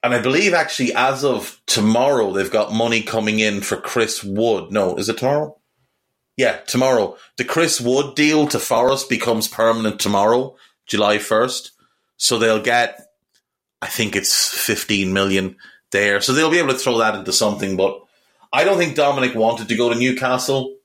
and 0.03 0.15
I 0.15 0.21
believe 0.21 0.55
actually 0.55 0.95
as 0.95 1.25
of 1.25 1.61
tomorrow 1.67 2.33
they've 2.33 2.51
got 2.51 2.73
money 2.73 3.03
coming 3.03 3.39
in 3.39 3.61
for 3.61 3.77
Chris 3.77 4.23
Wood. 4.23 4.71
No, 4.71 4.97
is 4.97 5.09
it 5.09 5.19
tomorrow? 5.19 5.57
Yeah, 6.37 6.59
tomorrow. 6.67 7.17
The 7.37 7.45
Chris 7.45 7.81
Wood 7.81 8.15
deal 8.15 8.47
to 8.49 8.59
Forest 8.59 9.09
becomes 9.09 9.49
permanent 9.49 10.01
tomorrow, 10.01 10.57
July 10.87 11.19
1st. 11.19 11.71
So 12.17 12.39
they'll 12.39 12.63
get, 12.63 13.01
I 13.83 13.87
think 13.87 14.17
it's 14.17 14.49
15 14.49 15.13
million 15.13 15.57
there. 15.91 16.21
So 16.21 16.33
they'll 16.33 16.51
be 16.51 16.59
able 16.59 16.73
to 16.73 16.79
throw 16.79 16.99
that 16.99 17.15
into 17.15 17.33
something. 17.33 17.77
But 17.77 18.01
I 18.53 18.65
don't 18.65 18.79
think 18.79 18.97
Dominik 18.97 19.35
wanted 19.35 19.69
to 19.69 19.77
go 19.77 19.93
to 19.93 19.99
Newcastle. 19.99 20.77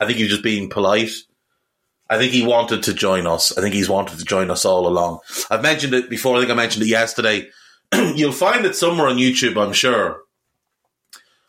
I 0.00 0.06
think 0.06 0.18
he 0.18 0.24
was 0.24 0.32
just 0.32 0.44
being 0.44 0.68
polite. 0.68 1.10
I 2.08 2.18
think 2.18 2.32
he 2.32 2.44
wanted 2.46 2.82
to 2.84 2.94
join 2.94 3.26
us. 3.26 3.56
I 3.56 3.60
think 3.60 3.74
he's 3.74 3.88
wanted 3.88 4.18
to 4.18 4.24
join 4.24 4.50
us 4.50 4.64
all 4.64 4.86
along. 4.86 5.20
I've 5.50 5.62
mentioned 5.62 5.94
it 5.94 6.10
before. 6.10 6.36
I 6.36 6.40
think 6.40 6.50
I 6.50 6.54
mentioned 6.54 6.84
it 6.84 6.88
yesterday. 6.88 7.48
You'll 7.94 8.32
find 8.32 8.66
it 8.66 8.76
somewhere 8.76 9.08
on 9.08 9.16
YouTube, 9.16 9.56
I'm 9.56 9.72
sure. 9.72 10.20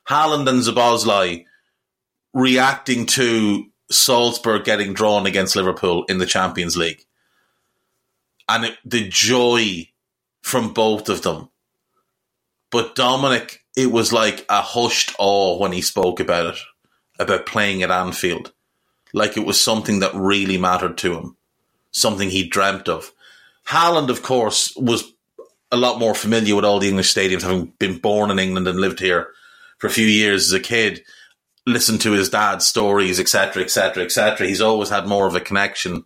Haaland 0.07 0.47
and 0.47 0.61
Szoboszlai 0.61 1.45
reacting 2.33 3.05
to 3.07 3.65
Salzburg 3.91 4.63
getting 4.63 4.93
drawn 4.93 5.25
against 5.25 5.55
Liverpool 5.55 6.05
in 6.05 6.19
the 6.19 6.25
Champions 6.25 6.77
League. 6.77 7.05
And 8.47 8.65
it, 8.65 8.77
the 8.85 9.07
joy 9.07 9.89
from 10.41 10.73
both 10.73 11.09
of 11.09 11.23
them. 11.23 11.49
But 12.71 12.95
Dominik, 12.95 13.57
it 13.75 13.91
was 13.91 14.13
like 14.13 14.45
a 14.49 14.61
hushed 14.61 15.15
awe 15.17 15.57
when 15.57 15.71
he 15.71 15.81
spoke 15.81 16.19
about 16.19 16.55
it, 16.55 16.59
about 17.19 17.45
playing 17.45 17.83
at 17.83 17.91
Anfield 17.91 18.51
like 19.15 19.37
it 19.37 19.45
was 19.45 19.63
something 19.63 19.99
that 19.99 20.13
really 20.13 20.57
mattered 20.57 20.97
to 20.99 21.15
him, 21.17 21.37
something 21.91 22.29
he 22.29 22.47
dreamt 22.47 22.89
of. 22.89 23.13
Haaland, 23.67 24.09
of 24.09 24.21
course, 24.21 24.75
was 24.75 25.13
a 25.71 25.77
lot 25.77 25.99
more 25.99 26.13
familiar 26.13 26.53
with 26.53 26.65
all 26.65 26.79
the 26.79 26.89
English 26.89 27.13
stadiums, 27.13 27.41
having 27.41 27.67
been 27.79 27.97
born 27.97 28.29
in 28.29 28.39
England 28.39 28.67
and 28.67 28.79
lived 28.79 28.99
here 28.99 29.29
for 29.77 29.87
a 29.87 29.91
few 29.91 30.05
years 30.05 30.47
as 30.47 30.53
a 30.53 30.59
kid, 30.59 31.01
listened 31.65 32.01
to 32.01 32.11
his 32.11 32.29
dad's 32.29 32.65
stories, 32.65 33.17
etc., 33.17 33.63
etc., 33.63 34.03
etc. 34.03 34.45
He's 34.45 34.61
always 34.61 34.89
had 34.89 35.07
more 35.07 35.27
of 35.27 35.35
a 35.35 35.39
connection 35.39 36.03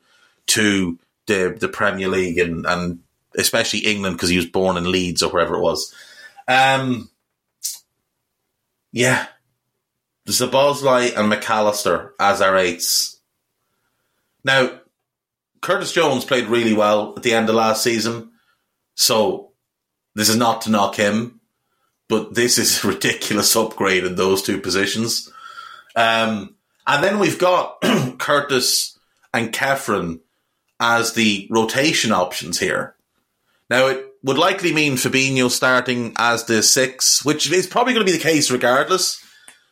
to 0.47 0.99
the 1.29 1.55
the 1.57 1.69
Premier 1.69 2.09
League 2.09 2.37
and 2.37 2.65
and 2.65 2.99
especially 3.37 3.79
England 3.79 4.17
because 4.17 4.29
he 4.29 4.35
was 4.35 4.45
born 4.45 4.75
in 4.75 4.91
Leeds 4.91 5.23
or 5.23 5.31
wherever 5.31 5.55
it 5.55 5.61
was. 5.61 5.93
Um, 6.47 7.09
yeah, 8.91 9.27
Szoboszlai 10.27 11.15
and 11.15 11.31
McAllister 11.31 12.11
as 12.19 12.41
our 12.41 12.57
eights. 12.57 13.19
Now, 14.43 14.79
Curtis 15.61 15.93
Jones 15.93 16.25
played 16.25 16.47
really 16.47 16.73
well 16.73 17.13
at 17.15 17.23
the 17.23 17.33
end 17.33 17.49
of 17.49 17.55
last 17.55 17.83
season, 17.83 18.31
so 18.95 19.51
this 20.15 20.29
is 20.29 20.37
not 20.37 20.61
to 20.61 20.71
knock 20.71 20.95
him, 20.95 21.39
but 22.07 22.33
this 22.33 22.57
is 22.57 22.83
a 22.83 22.87
ridiculous 22.87 23.55
upgrade 23.55 24.03
in 24.03 24.15
those 24.15 24.41
two 24.41 24.59
positions. 24.59 25.31
Um, 25.95 26.55
and 26.87 27.03
then 27.03 27.19
we've 27.19 27.39
got 27.39 27.81
Curtis 28.17 28.97
and 29.33 29.53
Khéphren 29.53 30.21
as 30.79 31.13
the 31.13 31.47
rotation 31.49 32.11
options 32.11 32.59
here. 32.59 32.95
Now, 33.69 33.87
it 33.87 34.05
would 34.23 34.37
likely 34.37 34.73
mean 34.73 34.93
Fabinho 34.93 35.49
starting 35.49 36.13
as 36.17 36.45
the 36.45 36.63
six, 36.63 37.23
which 37.23 37.51
is 37.51 37.67
probably 37.67 37.93
going 37.93 38.05
to 38.05 38.11
be 38.11 38.17
the 38.17 38.23
case 38.23 38.49
regardless. 38.49 39.23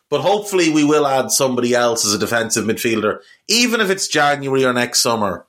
But 0.10 0.22
hopefully, 0.22 0.72
we 0.72 0.86
will 0.86 1.06
add 1.06 1.32
somebody 1.32 1.74
else 1.74 2.06
as 2.06 2.14
a 2.14 2.20
defensive 2.20 2.66
midfielder, 2.66 3.20
even 3.50 3.82
if 3.82 3.90
it's 3.90 4.08
January 4.08 4.64
or 4.64 4.72
next 4.72 5.02
summer. 5.02 5.46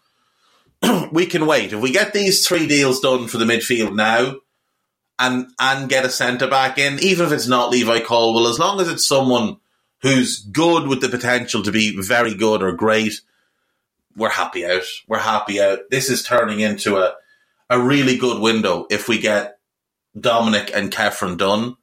we 1.12 1.26
can 1.26 1.46
wait. 1.46 1.72
If 1.72 1.80
we 1.80 1.92
get 1.92 2.12
these 2.12 2.46
three 2.46 2.66
deals 2.66 3.00
done 3.00 3.28
for 3.28 3.38
the 3.38 3.44
midfield 3.44 3.94
now, 3.94 4.36
and 5.18 5.50
and 5.58 5.88
get 5.88 6.04
a 6.04 6.10
centre 6.10 6.48
back 6.48 6.78
in, 6.78 6.98
even 7.00 7.26
if 7.26 7.32
it's 7.32 7.48
not 7.48 7.70
Levi 7.70 8.00
Colwill, 8.00 8.46
as 8.46 8.58
long 8.58 8.80
as 8.80 8.88
it's 8.88 9.06
someone 9.06 9.58
who's 10.02 10.38
good 10.38 10.86
with 10.86 11.00
the 11.00 11.08
potential 11.08 11.62
to 11.62 11.72
be 11.72 12.00
very 12.00 12.34
good 12.34 12.62
or 12.62 12.72
great, 12.72 13.20
we're 14.16 14.28
happy 14.30 14.66
out. 14.66 14.82
We're 15.06 15.18
happy 15.18 15.60
out. 15.60 15.80
This 15.90 16.08
is 16.10 16.22
turning 16.22 16.60
into 16.60 16.96
a 16.96 17.14
a 17.70 17.80
really 17.80 18.16
good 18.16 18.40
window 18.40 18.86
if 18.90 19.08
we 19.08 19.18
get 19.18 19.58
Dominik 20.16 20.70
and 20.74 20.90
Khéphren 20.90 21.36
done. 21.36 21.76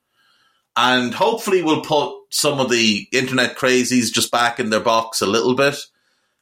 And 0.75 1.13
hopefully 1.13 1.61
we'll 1.61 1.81
put 1.81 2.13
some 2.31 2.59
of 2.59 2.69
the 2.69 3.07
internet 3.11 3.55
crazies 3.55 4.11
just 4.11 4.31
back 4.31 4.59
in 4.59 4.69
their 4.69 4.79
box 4.81 5.21
a 5.21 5.27
little 5.27 5.55
bit. 5.55 5.75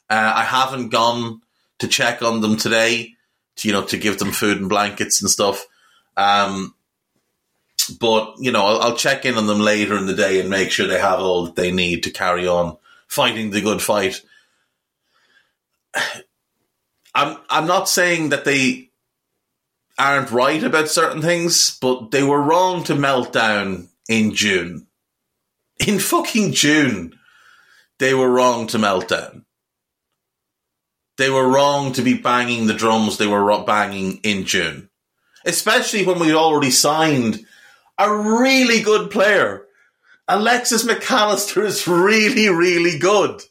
Uh, 0.10 0.34
I 0.36 0.44
haven't 0.44 0.90
gone 0.90 1.42
to 1.80 1.88
check 1.88 2.22
on 2.22 2.42
them 2.42 2.58
today, 2.58 3.14
to, 3.58 3.68
you 3.68 3.74
know, 3.74 3.84
to 3.86 3.98
give 3.98 4.18
them 4.18 4.32
food 4.32 4.58
and 4.58 4.70
blankets 4.70 5.22
and 5.22 5.30
stuff. 5.30 5.66
Um, 6.18 6.74
but 8.00 8.36
you 8.40 8.52
know, 8.52 8.66
I'll, 8.66 8.82
I'll, 8.82 8.96
check 8.96 9.26
in 9.26 9.36
on 9.36 9.48
them 9.48 9.60
later 9.60 9.98
in 9.98 10.06
the 10.06 10.14
day 10.14 10.40
and 10.40 10.50
make 10.50 10.72
sure 10.72 10.88
they 10.88 11.00
have 11.00 11.20
all 11.20 11.46
that 11.46 11.56
they 11.56 11.72
need 11.72 12.04
to 12.04 12.12
carry 12.12 12.48
on 12.48 12.78
fighting 13.08 13.50
the 13.50 13.62
good 13.62 13.82
fight. 13.82 14.22
I'm 17.16 17.38
I'm 17.50 17.68
not 17.68 17.90
saying 17.90 18.30
that 18.30 18.46
they 18.46 18.90
aren't 19.98 20.32
right 20.32 20.64
about 20.64 20.90
certain 20.90 21.22
things, 21.22 21.78
but 21.80 22.12
they 22.12 22.24
were 22.24 22.42
wrong 22.42 22.84
to 22.86 22.96
melt 22.96 23.32
down 23.32 23.90
in 24.10 24.34
June 24.34 24.88
in 25.88 26.00
fucking 26.00 26.54
June, 26.54 27.18
they 28.00 28.14
were 28.14 28.30
wrong 28.30 28.68
to 28.68 28.80
melt 28.80 29.10
down. 29.10 29.46
They 31.18 31.30
were 31.30 31.48
wrong 31.48 31.94
to 31.94 32.02
be 32.02 32.16
banging 32.16 32.66
the 32.68 32.74
drums 32.74 33.18
they 33.18 33.28
were 33.28 33.64
banging 33.64 34.18
in 34.24 34.46
June. 34.46 34.90
Especially 35.46 36.06
when 36.06 36.20
we'd 36.20 36.34
already 36.34 36.72
signed 36.72 37.46
a 37.98 38.12
really 38.12 38.82
good 38.82 39.12
player. 39.12 39.66
Alexis 40.28 40.86
McAllister 40.86 41.64
is 41.64 41.88
really, 41.88 42.50
really 42.50 42.98
good. 42.98 43.42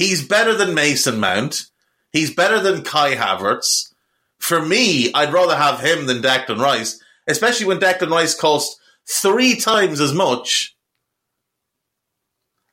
He's 0.00 0.26
better 0.26 0.54
than 0.54 0.72
Mason 0.72 1.20
Mount. 1.20 1.66
He's 2.10 2.34
better 2.34 2.58
than 2.58 2.84
Kai 2.84 3.16
Havertz. 3.16 3.92
For 4.38 4.64
me, 4.64 5.12
I'd 5.12 5.34
rather 5.34 5.54
have 5.54 5.80
him 5.80 6.06
than 6.06 6.22
Declan 6.22 6.58
Rice, 6.58 6.98
especially 7.28 7.66
when 7.66 7.80
Declan 7.80 8.10
Rice 8.10 8.34
cost 8.34 8.80
three 9.06 9.56
times 9.56 10.00
as 10.00 10.14
much 10.14 10.74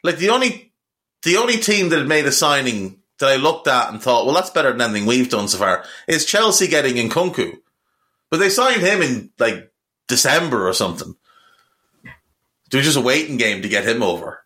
like 0.03 0.19
the 0.19 0.29
only 0.29 0.71
the 1.23 1.35
only 1.35 1.57
team 1.57 1.89
that 1.89 1.99
had 1.99 2.07
made 2.07 2.25
a 2.25 2.31
signing 2.31 3.01
that 3.19 3.27
I 3.29 3.35
looked 3.35 3.67
at 3.67 3.89
and 3.89 4.01
thought, 4.01 4.25
well, 4.25 4.35
that's 4.35 4.51
better 4.51 4.71
than 4.71 4.79
anything 4.79 5.05
we've 5.05 5.29
done 5.29 5.49
so 5.49 5.57
far, 5.57 5.83
is 6.07 6.25
Chelsea 6.25 6.67
getting 6.67 7.09
Nkunku. 7.09 7.57
But 8.31 8.37
they 8.37 8.47
signed 8.47 8.81
him 8.81 9.01
in 9.01 9.31
like 9.37 9.69
December 10.07 10.65
or 10.65 10.71
something. 10.71 11.13
It 12.71 12.75
was 12.77 12.85
just 12.85 12.97
a 12.97 13.01
waiting 13.01 13.35
game 13.35 13.63
to 13.63 13.67
get 13.67 13.85
him 13.85 14.01
over. 14.01 14.45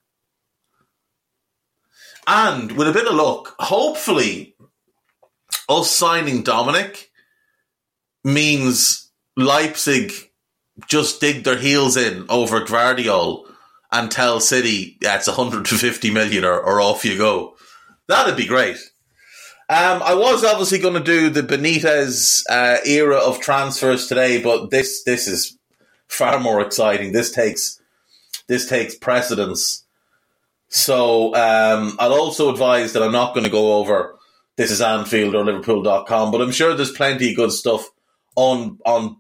And 2.28 2.72
with 2.74 2.88
a 2.88 2.94
bit 2.94 3.08
of 3.08 3.16
luck, 3.16 3.56
hopefully, 3.60 4.56
us 5.68 5.92
signing 5.92 6.44
Dominik 6.44 7.08
means 8.24 9.10
Leipzig 9.36 10.12
just 10.88 11.20
dig 11.20 11.44
their 11.44 11.58
heels 11.58 11.98
in 11.98 12.26
over 12.30 12.62
Gvardiol 12.62 13.46
and 13.92 14.10
tell 14.10 14.40
City 14.40 14.98
yeah, 15.02 15.18
it's 15.18 15.28
150 15.28 16.12
million 16.12 16.46
or, 16.46 16.60
or 16.60 16.82
off 16.82 17.04
you 17.04 17.18
go. 17.18 17.56
That'd 18.08 18.38
be 18.38 18.46
great. 18.46 18.78
Um, 19.70 20.02
I 20.04 20.16
was 20.16 20.44
obviously 20.44 20.80
going 20.80 20.96
to 20.96 21.00
do 21.00 21.30
the 21.30 21.44
Benitez 21.44 22.44
uh, 22.50 22.78
era 22.86 23.18
of 23.18 23.40
transfers 23.40 24.08
today, 24.08 24.42
but 24.42 24.70
this 24.70 25.04
this 25.04 25.28
is 25.28 25.58
far 26.10 26.40
more 26.40 26.60
exciting. 26.60 27.14
This 27.14 27.32
takes 27.32 27.80
this 28.48 28.68
takes 28.68 28.96
precedence. 28.96 29.86
So 30.72 31.36
um, 31.36 31.98
I'll 32.00 32.14
also 32.14 32.50
advise 32.50 32.94
that 32.94 33.04
I'm 33.04 33.12
not 33.12 33.34
going 33.34 33.44
to 33.44 33.52
go 33.52 33.74
over 33.76 34.16
this 34.56 34.72
is 34.72 34.82
Anfield 34.82 35.36
or 35.36 35.44
Liverpool.com, 35.44 36.32
but 36.32 36.42
I'm 36.42 36.52
sure 36.52 36.74
there's 36.74 36.92
plenty 36.92 37.32
of 37.32 37.36
good 37.36 37.52
stuff 37.52 37.90
on 38.36 38.80
on 38.86 39.18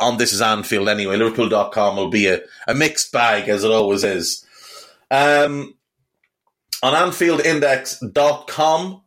on 0.00 0.16
This 0.16 0.32
Is 0.32 0.40
Anfield 0.40 0.88
anyway. 0.88 1.16
Liverpool.com 1.16 1.96
will 1.96 2.08
be 2.08 2.26
a, 2.26 2.40
a 2.66 2.74
mixed 2.74 3.12
bag, 3.12 3.48
as 3.48 3.64
it 3.64 3.70
always 3.70 4.02
is. 4.04 4.44
Um, 5.10 5.74
on 6.82 6.94
AnfieldIndex.com, 7.10 9.02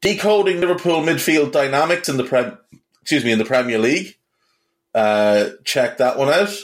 decoding 0.00 0.60
Liverpool 0.60 1.02
midfield 1.02 1.52
dynamics 1.52 2.08
in 2.08 2.16
the 2.16 2.24
pre- 2.24 2.52
excuse 3.02 3.24
me 3.24 3.32
in 3.32 3.38
the 3.38 3.44
Premier 3.44 3.78
League. 3.78 4.16
Uh, 4.94 5.50
check 5.64 5.98
that 5.98 6.16
one 6.16 6.28
out. 6.28 6.54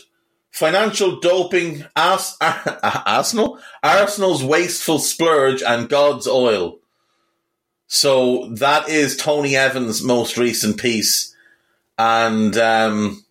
Financial 0.51 1.21
doping, 1.21 1.85
As- 1.97 2.37
Arsenal, 2.41 3.59
Arsenal's 3.83 4.43
wasteful 4.43 4.99
splurge, 4.99 5.63
and 5.63 5.89
God's 5.89 6.27
oil. 6.27 6.79
So 7.87 8.49
that 8.55 8.89
is 8.89 9.17
Tony 9.17 9.57
Evans' 9.57 10.03
most 10.03 10.37
recent 10.37 10.79
piece 10.79 11.31
and 12.01 12.57
um, 12.57 13.23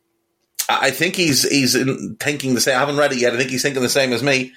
I 0.70 0.92
think 0.92 1.16
he's 1.16 1.42
he's 1.50 1.74
thinking 2.20 2.54
the 2.54 2.62
same. 2.62 2.76
I 2.76 2.80
haven't 2.80 2.98
read 2.98 3.12
it 3.12 3.18
yet. 3.18 3.34
I 3.34 3.38
think 3.38 3.50
he's 3.50 3.64
thinking 3.64 3.82
the 3.82 3.90
same 3.90 4.14
as 4.14 4.22
me. 4.22 4.54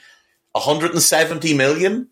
170 0.53 1.55
million 1.55 2.09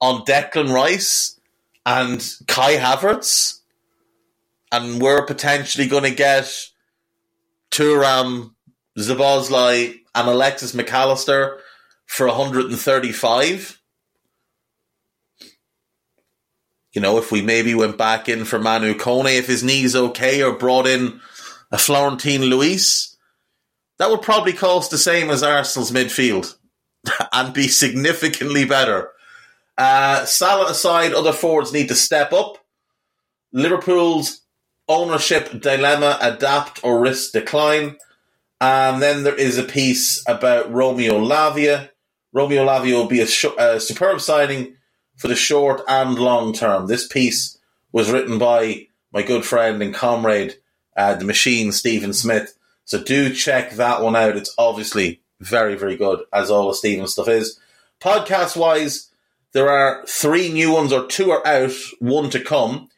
on 0.00 0.24
Declan 0.24 0.72
Rice 0.72 1.40
and 1.84 2.24
Kai 2.46 2.76
Havertz, 2.76 3.58
and 4.70 5.02
we're 5.02 5.26
potentially 5.26 5.88
going 5.88 6.04
to 6.04 6.14
get 6.14 6.46
Thuram, 7.72 8.54
Szoboszlai, 8.98 10.00
and 10.14 10.28
Alexis 10.28 10.72
McAllister 10.72 11.58
for 12.06 12.26
135. 12.26 13.80
You 16.92 17.00
know, 17.00 17.18
if 17.18 17.30
we 17.30 17.40
maybe 17.40 17.74
went 17.74 17.96
back 17.96 18.28
in 18.28 18.44
for 18.44 18.58
Manu 18.58 18.94
Kone, 18.94 19.38
if 19.38 19.46
his 19.46 19.62
knee's 19.62 19.94
okay, 19.94 20.42
or 20.42 20.52
brought 20.52 20.88
in 20.88 21.20
a 21.70 21.78
Florentino 21.78 22.44
Luis, 22.46 23.16
that 23.98 24.10
would 24.10 24.22
probably 24.22 24.52
cost 24.52 24.90
the 24.90 24.98
same 24.98 25.30
as 25.30 25.42
Arsenal's 25.42 25.92
midfield 25.92 26.56
and 27.32 27.54
be 27.54 27.68
significantly 27.68 28.64
better. 28.64 29.10
Uh, 29.78 30.24
Salah 30.24 30.70
aside, 30.70 31.12
other 31.12 31.32
forwards 31.32 31.72
need 31.72 31.88
to 31.88 31.94
step 31.94 32.32
up. 32.32 32.58
Liverpool's 33.52 34.42
ownership 34.88 35.60
dilemma 35.60 36.18
adapt 36.20 36.82
or 36.82 37.00
risk 37.00 37.32
decline. 37.32 37.96
And 38.60 39.00
then 39.00 39.22
there 39.22 39.34
is 39.34 39.56
a 39.56 39.62
piece 39.62 40.22
about 40.28 40.72
Romeo 40.72 41.18
Lavia. 41.18 41.90
Romeo 42.32 42.64
Lavia 42.64 42.94
will 42.94 43.06
be 43.06 43.20
a, 43.20 43.26
sh- 43.26 43.46
a 43.58 43.80
superb 43.80 44.20
signing 44.20 44.76
for 45.16 45.28
the 45.28 45.36
short 45.36 45.80
and 45.88 46.18
long 46.18 46.52
term. 46.52 46.86
This 46.86 47.06
piece 47.06 47.58
was 47.92 48.10
written 48.10 48.38
by 48.38 48.86
my 49.12 49.22
good 49.22 49.44
friend 49.44 49.82
and 49.82 49.94
comrade, 49.94 50.56
uh, 50.96 51.14
the 51.14 51.24
machine, 51.24 51.72
Stephen 51.72 52.12
Smith. 52.12 52.56
So 52.84 53.02
do 53.02 53.32
check 53.32 53.72
that 53.72 54.02
one 54.02 54.16
out. 54.16 54.36
It's 54.36 54.54
obviously 54.58 55.20
very, 55.40 55.74
very 55.74 55.96
good, 55.96 56.20
as 56.32 56.50
all 56.50 56.68
of 56.68 56.76
Stephen's 56.76 57.12
stuff 57.12 57.28
is. 57.28 57.58
Podcast 58.00 58.56
wise, 58.56 59.10
there 59.52 59.70
are 59.70 60.04
three 60.06 60.52
new 60.52 60.72
ones, 60.72 60.92
or 60.92 61.06
two 61.06 61.30
are 61.30 61.46
out, 61.46 61.72
one 61.98 62.30
to 62.30 62.40
come. 62.40 62.88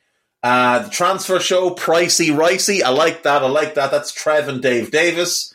Uh, 0.42 0.80
the 0.80 0.90
transfer 0.90 1.38
show, 1.38 1.70
Pricey 1.70 2.28
Ricey. 2.28 2.82
I 2.82 2.90
like 2.90 3.22
that. 3.22 3.42
I 3.42 3.48
like 3.48 3.74
that. 3.74 3.90
That's 3.90 4.12
Trev 4.12 4.48
and 4.48 4.60
Dave 4.60 4.90
Davis. 4.90 5.51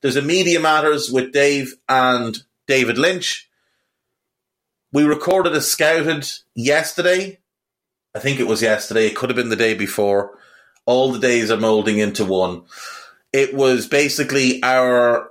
There's 0.00 0.16
a 0.16 0.22
Media 0.22 0.60
Matters 0.60 1.10
with 1.10 1.32
Dave 1.32 1.74
and 1.88 2.38
David 2.66 2.98
Lynch. 2.98 3.48
We 4.92 5.04
recorded 5.04 5.54
a 5.54 5.60
scouted 5.60 6.28
yesterday. 6.54 7.38
I 8.14 8.18
think 8.18 8.40
it 8.40 8.46
was 8.46 8.62
yesterday. 8.62 9.06
It 9.06 9.16
could 9.16 9.30
have 9.30 9.36
been 9.36 9.48
the 9.48 9.56
day 9.56 9.74
before. 9.74 10.38
All 10.84 11.12
the 11.12 11.18
days 11.18 11.50
are 11.50 11.56
molding 11.56 11.98
into 11.98 12.24
one. 12.24 12.62
It 13.32 13.54
was 13.54 13.86
basically 13.86 14.62
our 14.62 15.30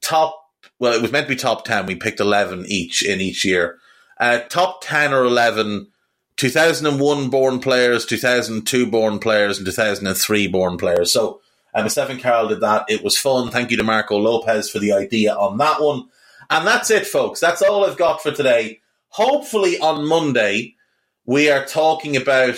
top, 0.00 0.48
well, 0.78 0.92
it 0.92 1.02
was 1.02 1.12
meant 1.12 1.26
to 1.26 1.34
be 1.34 1.36
top 1.36 1.64
10. 1.64 1.86
We 1.86 1.96
picked 1.96 2.20
11 2.20 2.64
each 2.68 3.04
in 3.04 3.20
each 3.20 3.44
year. 3.44 3.78
Uh, 4.18 4.40
top 4.48 4.82
10 4.82 5.12
or 5.12 5.24
11 5.24 5.88
2001 6.36 7.30
born 7.30 7.60
players, 7.60 8.06
2002 8.06 8.86
born 8.86 9.18
players, 9.18 9.58
and 9.58 9.66
2003 9.66 10.46
born 10.48 10.76
players. 10.76 11.12
So 11.12 11.40
um, 11.74 11.88
Stephen 11.88 12.18
Carroll 12.18 12.48
did 12.48 12.60
that. 12.60 12.86
It 12.88 13.02
was 13.02 13.18
fun. 13.18 13.50
Thank 13.50 13.70
you 13.70 13.76
to 13.78 13.84
Marco 13.84 14.18
Lopez 14.18 14.70
for 14.70 14.78
the 14.78 14.92
idea 14.92 15.34
on 15.34 15.58
that 15.58 15.80
one. 15.80 16.08
And 16.50 16.66
that's 16.66 16.90
it, 16.90 17.06
folks. 17.06 17.40
That's 17.40 17.62
all 17.62 17.84
I've 17.84 17.96
got 17.96 18.22
for 18.22 18.30
today. 18.30 18.80
Hopefully 19.08 19.78
on 19.78 20.06
Monday, 20.06 20.76
we 21.24 21.50
are 21.50 21.64
talking 21.64 22.16
about 22.16 22.56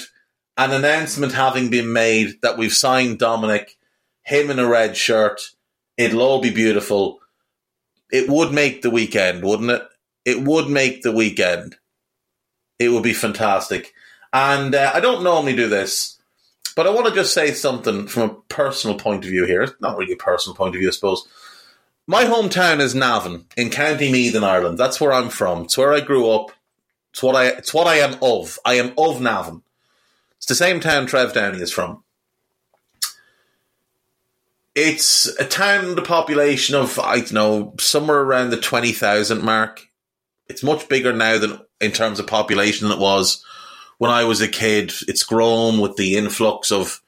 an 0.56 0.72
announcement 0.72 1.32
having 1.32 1.68
been 1.68 1.92
made 1.92 2.40
that 2.42 2.56
we've 2.56 2.72
signed 2.72 3.18
Dominik, 3.18 3.70
him 4.22 4.50
in 4.50 4.58
a 4.58 4.66
red 4.66 4.96
shirt. 4.96 5.40
It'll 5.96 6.22
all 6.22 6.40
be 6.40 6.50
beautiful. 6.50 7.20
It 8.10 8.28
would 8.28 8.52
make 8.52 8.82
the 8.82 8.90
weekend, 8.90 9.44
wouldn't 9.44 9.70
it? 9.70 9.82
It 10.24 10.42
would 10.42 10.68
make 10.68 11.02
the 11.02 11.12
weekend. 11.12 11.76
It 12.78 12.88
would 12.88 13.02
be 13.02 13.12
fantastic. 13.12 13.92
And 14.32 14.74
uh, 14.74 14.90
I 14.94 15.00
don't 15.00 15.22
normally 15.22 15.54
do 15.54 15.68
this, 15.68 16.13
but 16.76 16.86
I 16.86 16.90
want 16.90 17.06
to 17.06 17.14
just 17.14 17.32
say 17.32 17.52
something 17.52 18.06
from 18.06 18.30
a 18.30 18.34
personal 18.48 18.98
point 18.98 19.24
of 19.24 19.30
view 19.30 19.44
here. 19.44 19.62
It's 19.62 19.80
Not 19.80 19.96
really 19.96 20.12
a 20.12 20.16
personal 20.16 20.56
point 20.56 20.74
of 20.74 20.80
view, 20.80 20.88
I 20.88 20.92
suppose. 20.92 21.26
My 22.06 22.24
hometown 22.24 22.80
is 22.80 22.94
Navan 22.94 23.46
in 23.56 23.70
County 23.70 24.12
Meath 24.12 24.34
in 24.34 24.44
Ireland. 24.44 24.78
That's 24.78 25.00
where 25.00 25.12
I'm 25.12 25.30
from. 25.30 25.62
It's 25.62 25.78
where 25.78 25.94
I 25.94 26.00
grew 26.00 26.30
up. 26.30 26.50
It's 27.12 27.22
what 27.22 27.36
I 27.36 27.46
it's 27.46 27.72
what 27.72 27.86
I 27.86 27.96
am 27.96 28.16
of. 28.20 28.58
I 28.64 28.74
am 28.74 28.92
of 28.98 29.20
Navan. 29.20 29.62
It's 30.36 30.46
the 30.46 30.54
same 30.54 30.80
town 30.80 31.06
Trev 31.06 31.32
Downey 31.32 31.60
is 31.60 31.72
from. 31.72 32.02
It's 34.74 35.26
a 35.38 35.46
town 35.46 35.86
with 35.86 35.98
a 35.98 36.02
population 36.02 36.74
of 36.74 36.98
I 36.98 37.20
don't 37.20 37.32
know 37.32 37.74
somewhere 37.78 38.20
around 38.20 38.50
the 38.50 38.60
twenty 38.60 38.92
thousand 38.92 39.42
mark. 39.42 39.88
It's 40.48 40.62
much 40.62 40.88
bigger 40.88 41.12
now 41.12 41.38
than 41.38 41.60
in 41.80 41.92
terms 41.92 42.18
of 42.18 42.26
population 42.26 42.88
than 42.88 42.98
it 42.98 43.00
was 43.00 43.42
when 43.98 44.10
I 44.10 44.24
was 44.24 44.40
a 44.40 44.48
kid. 44.48 44.92
It's 45.08 45.22
grown 45.22 45.80
with 45.80 45.96
the 45.96 46.16
influx 46.16 46.70
of, 46.70 47.02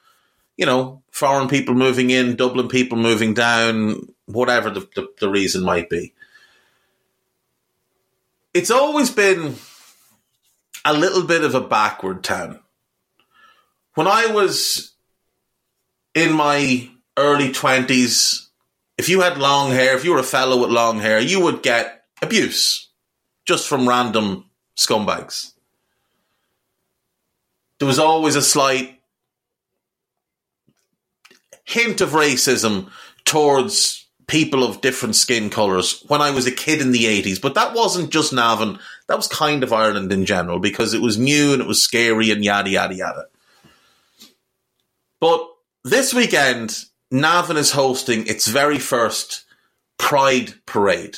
you 0.57 0.66
know, 0.66 1.03
foreign 1.11 1.49
people 1.49 1.75
moving 1.75 2.11
in, 2.11 2.37
Dublin 2.37 2.68
people 2.68 2.99
moving 2.99 3.35
down, 3.35 4.09
whatever 4.27 4.70
the, 4.70 4.81
the, 4.94 5.09
the 5.20 5.29
reason 5.29 5.64
might 5.64 5.88
be. 5.88 6.12
It's 8.55 8.70
always 8.70 9.11
been 9.11 9.57
a 10.85 10.94
little 10.94 11.25
bit 11.25 11.44
of 11.44 11.55
a 11.55 11.61
backward 11.61 12.22
town. 12.25 12.61
When 13.94 14.07
I 14.07 14.27
was 14.27 14.94
in 16.14 16.33
my 16.33 16.88
early 17.16 17.49
20s, 17.51 18.46
if 18.99 19.09
you 19.09 19.20
had 19.20 19.37
long 19.37 19.70
hair, 19.70 19.96
if 19.96 20.05
you 20.05 20.12
were 20.12 20.18
a 20.18 20.22
fellow 20.22 20.61
with 20.61 20.70
long 20.70 21.01
hair, 21.01 21.20
you 21.20 21.40
would 21.40 21.62
get 21.62 22.05
abuse 22.22 22.88
just 23.44 23.68
from 23.68 23.88
random 23.88 24.44
scumbags. 24.77 25.53
There 27.78 27.88
was 27.88 27.98
always 27.98 28.36
a 28.36 28.42
slight 28.42 29.00
hint 31.64 32.00
of 32.00 32.10
racism 32.10 32.90
towards 33.24 34.06
people 34.26 34.64
of 34.64 34.80
different 34.80 35.14
skin 35.14 35.50
colours 35.50 36.02
when 36.08 36.20
I 36.20 36.30
was 36.30 36.46
a 36.46 36.52
kid 36.52 36.80
in 36.80 36.92
the 36.92 37.04
80s. 37.04 37.40
But 37.40 37.54
that 37.54 37.74
wasn't 37.74 38.10
just 38.10 38.32
Navan, 38.32 38.78
that 39.08 39.16
was 39.16 39.28
kind 39.28 39.62
of 39.62 39.72
Ireland 39.72 40.12
in 40.12 40.24
general 40.24 40.58
because 40.58 40.94
it 40.94 41.02
was 41.02 41.18
new 41.18 41.52
and 41.52 41.62
it 41.62 41.68
was 41.68 41.82
scary 41.82 42.30
and 42.30 42.44
yada, 42.44 42.70
yada, 42.70 42.94
yada. 42.94 43.26
But 45.20 45.48
this 45.84 46.12
weekend, 46.12 46.84
Navan 47.10 47.56
is 47.56 47.72
hosting 47.72 48.26
its 48.26 48.48
very 48.48 48.78
first 48.78 49.44
Pride 49.98 50.54
Parade. 50.66 51.16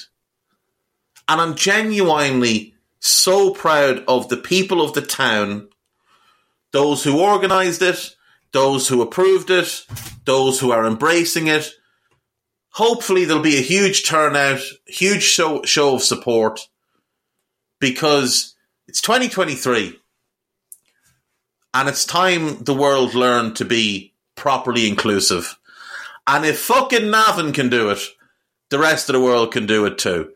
And 1.29 1.41
I'm 1.41 1.55
genuinely 1.55 2.75
so 3.01 3.53
proud 3.53 4.05
of 4.07 4.29
the 4.29 4.37
people 4.37 4.83
of 4.83 4.93
the 4.93 5.03
town, 5.03 5.69
those 6.73 7.05
who 7.05 7.21
organised 7.21 7.83
it, 7.83 8.15
those 8.53 8.89
who 8.89 9.03
approved 9.03 9.51
it, 9.51 9.85
those 10.25 10.61
who 10.61 10.71
are 10.71 10.87
embracing 10.87 11.47
it. 11.47 11.71
Hopefully, 12.71 13.25
there'll 13.25 13.43
be 13.43 13.59
a 13.59 13.63
huge 13.63 14.07
turnout, 14.07 14.61
huge 14.87 15.23
show, 15.23 15.63
show 15.65 15.97
of 15.97 16.03
support 16.03 16.69
because 17.81 18.55
it's 18.87 19.01
2023 19.01 19.99
and 21.75 21.89
it's 21.89 22.05
time 22.05 22.63
the 22.65 22.75
world 22.75 23.15
learned 23.15 23.57
to 23.57 23.65
be 23.65 24.15
properly 24.35 24.89
inclusive. 24.89 25.59
And 26.27 26.45
if 26.45 26.61
fucking 26.61 27.11
Navan 27.11 27.53
can 27.53 27.69
do 27.69 27.91
it, 27.91 28.01
the 28.71 28.79
rest 28.79 29.09
of 29.09 29.15
the 29.15 29.21
world 29.21 29.53
can 29.53 29.67
do 29.67 29.87
it 29.87 29.99
too. 29.99 30.33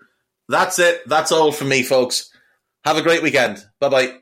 That's 0.49 0.79
it. 0.79 1.07
That's 1.07 1.33
all 1.33 1.53
from 1.53 1.69
me, 1.69 1.83
folks. 1.83 2.31
Have 2.85 2.97
a 2.97 3.03
great 3.03 3.23
weekend. 3.23 3.65
Bye 3.79 3.89
bye. 3.89 4.22